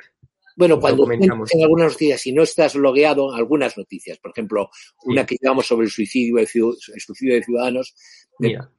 Bueno, 0.57 0.81
cuando 0.81 1.07
en 1.13 1.63
algunas 1.63 1.93
noticias, 1.93 2.21
si 2.21 2.33
no 2.33 2.43
estás 2.43 2.75
logueado, 2.77 3.35
algunas 3.35 3.77
noticias, 3.77 4.19
por 4.19 4.31
ejemplo, 4.31 4.71
sí. 4.73 5.11
una 5.11 5.27
que 5.27 5.37
llevamos 5.39 5.67
sobre 5.67 5.85
el 5.85 5.91
suicidio, 5.91 6.39
el 6.39 6.47
suicidio 6.47 7.35
de 7.35 7.43
ciudadanos, 7.43 7.95
Mira. 8.39 8.71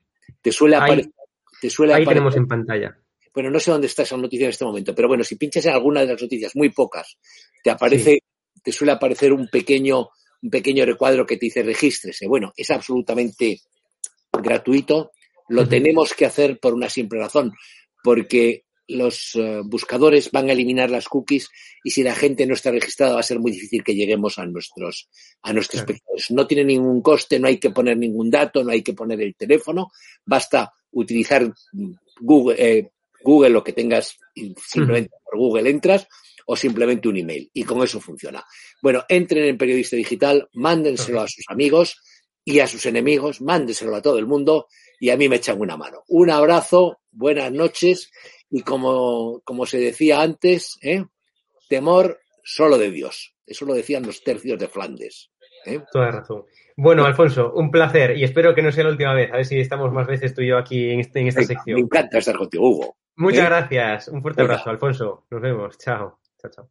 te 0.42 0.52
suele 0.52 0.76
aparecer 0.76 1.12
te 1.62 1.70
suele 1.70 1.94
Ahí 1.94 2.04
aparecer... 2.04 2.14
tenemos 2.14 2.36
en 2.36 2.48
pantalla. 2.48 2.98
Bueno, 3.34 3.52
no 3.52 3.60
sé 3.60 3.70
dónde 3.70 3.88
está 3.88 4.04
esa 4.04 4.18
noticia 4.18 4.46
en 4.46 4.50
este 4.50 4.66
momento, 4.66 4.96
pero 4.96 5.08
bueno, 5.08 5.24
si 5.24 5.36
pinchas 5.36 5.66
en 5.66 5.74
alguna 5.74 6.02
de 6.02 6.08
las 6.08 6.22
noticias, 6.22 6.56
muy 6.56 6.70
pocas, 6.70 7.18
te 7.64 7.70
aparece, 7.70 8.14
sí. 8.14 8.20
te 8.64 8.72
suele 8.72 8.94
aparecer 8.94 9.32
un 9.32 9.48
pequeño, 9.48 10.10
un 10.42 10.50
pequeño 10.50 10.86
recuadro 10.86 11.26
que 11.26 11.38
te 11.38 11.46
dice 11.46 11.62
regístrese. 11.62 12.28
Bueno, 12.28 12.52
es 12.58 12.72
absolutamente 12.72 13.62
gratuito. 14.32 15.12
Lo 15.50 15.62
uh 15.62 15.66
-huh. 15.66 15.70
tenemos 15.70 16.14
que 16.14 16.26
hacer 16.26 16.60
por 16.60 16.74
una 16.74 16.90
simple 16.90 17.20
razón, 17.20 17.54
porque 18.04 18.66
los 18.88 19.36
uh, 19.36 19.64
buscadores 19.66 20.32
van 20.32 20.50
a 20.50 20.54
eliminar 20.54 20.90
las 20.90 21.08
cookies 21.08 21.50
y 21.84 21.92
si 21.92 22.04
la 22.04 22.16
gente 22.16 22.46
no 22.46 22.54
está 22.54 22.72
registrada 22.72 23.16
va 23.16 23.20
a 23.20 23.24
ser 23.24 23.40
muy 23.40 23.52
difícil 23.52 23.84
que 23.84 23.96
lleguemos 23.96 24.40
a 24.40 24.46
nuestros 24.46 25.10
a 25.42 25.54
nuestros 25.54 25.82
claro. 25.82 25.94
espectadores. 25.94 26.32
No 26.32 26.48
tiene 26.48 26.64
ningún 26.64 27.02
coste, 27.02 27.40
no 27.40 27.48
hay 27.48 27.58
que 27.58 27.72
poner 27.72 27.98
ningún 27.98 28.32
dato, 28.32 28.64
no 28.64 28.72
hay 28.72 28.82
que 28.82 28.94
poner 28.94 29.22
el 29.22 29.36
teléfono, 29.36 29.92
basta 30.26 30.74
utilizar 30.92 31.52
Google, 32.20 32.56
eh, 32.58 32.92
Google 33.24 33.50
lo 33.50 33.64
que 33.64 33.74
tengas, 33.74 34.18
simplemente 34.34 35.12
por 35.24 35.38
Google 35.38 35.70
entras 35.70 36.08
o 36.46 36.56
simplemente 36.56 37.08
un 37.10 37.18
email 37.18 37.50
y 37.54 37.64
con 37.64 37.84
eso 37.84 38.00
funciona. 38.00 38.44
Bueno, 38.82 39.04
entren 39.10 39.46
en 39.46 39.58
Periodista 39.58 39.96
Digital, 39.96 40.50
mándenselo 40.54 41.22
a 41.22 41.28
sus 41.28 41.46
amigos 41.50 41.98
y 42.46 42.60
a 42.60 42.68
sus 42.68 42.86
enemigos, 42.86 43.42
mándenselo 43.42 43.96
a 43.96 44.02
todo 44.02 44.18
el 44.18 44.26
mundo 44.26 44.68
y 45.00 45.10
a 45.10 45.18
mí 45.18 45.28
me 45.28 45.36
echan 45.36 45.60
una 45.60 45.76
mano. 45.76 46.04
Un 46.08 46.30
abrazo, 46.30 47.00
buenas 47.12 47.52
noches 47.52 48.10
y 48.50 48.62
como, 48.62 49.42
como 49.44 49.66
se 49.66 49.80
decía 49.80 50.22
antes, 50.22 50.78
¿eh? 50.82 51.04
temor 51.68 52.22
solo 52.44 52.78
de 52.78 52.92
Dios. 52.92 53.36
Eso 53.46 53.66
lo 53.66 53.74
decían 53.74 54.06
los 54.06 54.24
tercios 54.24 54.58
de 54.58 54.70
Flandes. 54.70 55.32
¿eh? 55.66 55.82
Toda 55.92 56.12
razón. 56.12 56.46
Bueno, 56.80 57.06
Alfonso, 57.06 57.54
un 57.54 57.72
placer 57.72 58.16
y 58.16 58.24
espero 58.24 58.54
que 58.54 58.62
no 58.62 58.72
sea 58.72 58.84
la 58.84 58.92
última 58.92 59.14
vez. 59.16 59.32
A 59.34 59.38
ver 59.38 59.46
si 59.46 59.60
estamos 59.60 59.92
más 59.92 60.06
veces 60.06 60.36
tú 60.36 60.42
y 60.42 60.50
yo 60.50 60.60
aquí 60.60 60.92
en, 60.92 61.00
este, 61.00 61.20
en 61.22 61.28
esta 61.28 61.42
sección. 61.42 61.76
Me 61.76 61.82
encanta 61.82 62.20
estar 62.20 62.38
contigo, 62.38 62.70
Hugo. 62.70 62.98
Muchas 63.16 63.46
¿eh? 63.46 63.50
gracias. 63.50 64.08
Un 64.10 64.22
fuerte 64.22 64.44
abrazo, 64.44 64.70
Alfonso. 64.70 65.26
Nos 65.32 65.42
vemos. 65.42 65.76
Chao. 65.80 66.20
Chao, 66.40 66.52
chao. 66.52 66.68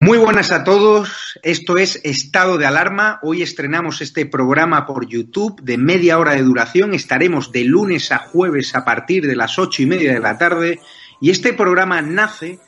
Muy 0.00 0.18
buenas 0.18 0.52
a 0.52 0.64
todos, 0.64 1.38
esto 1.42 1.78
es 1.78 1.98
Estado 2.04 2.58
de 2.58 2.66
Alarma. 2.66 3.20
Hoy 3.22 3.40
estrenamos 3.40 4.02
este 4.02 4.26
programa 4.26 4.84
por 4.84 5.06
YouTube 5.06 5.62
de 5.62 5.78
media 5.78 6.18
hora 6.18 6.32
de 6.32 6.42
duración. 6.42 6.92
Estaremos 6.92 7.52
de 7.52 7.64
lunes 7.64 8.12
a 8.12 8.18
jueves 8.18 8.74
a 8.74 8.84
partir 8.84 9.26
de 9.26 9.36
las 9.36 9.58
ocho 9.58 9.80
y 9.80 9.86
media 9.86 10.12
de 10.12 10.20
la 10.20 10.36
tarde. 10.36 10.80
Y 11.22 11.30
este 11.30 11.54
programa 11.54 12.02
nace 12.02 12.58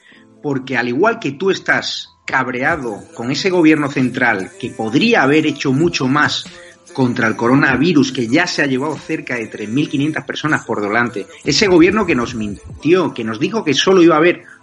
porque 0.43 0.79
al 0.79 0.89
igual 0.89 1.19
que 1.19 1.33
tú 1.33 1.51
estás 1.51 2.16
cabreado 2.27 3.05
con 3.15 3.31
ese 3.31 3.49
gobierno 3.49 3.91
central 3.91 4.51
que 4.61 4.71
podría 4.71 5.23
haber 5.23 5.47
hecho 5.47 5.73
mucho 5.73 6.09
más 6.09 6.45
contra 6.93 7.29
el 7.29 7.37
coronavirus 7.37 8.11
que 8.11 8.27
ya 8.27 8.47
se 8.47 8.63
ha 8.63 8.67
llevado 8.67 8.97
cerca 8.97 9.37
de 9.37 9.51
3.500 9.51 10.25
personas 10.25 10.65
por 10.65 10.81
delante, 10.81 11.27
ese 11.45 11.67
gobierno 11.67 12.07
que 12.07 12.15
nos 12.15 12.35
mintió, 12.35 13.13
que 13.13 13.23
nos 13.23 13.39
dijo 13.39 13.63
que 13.63 13.75
solo 13.75 14.03
iba 14.03 14.15
a 14.15 14.19
haber 14.19 14.45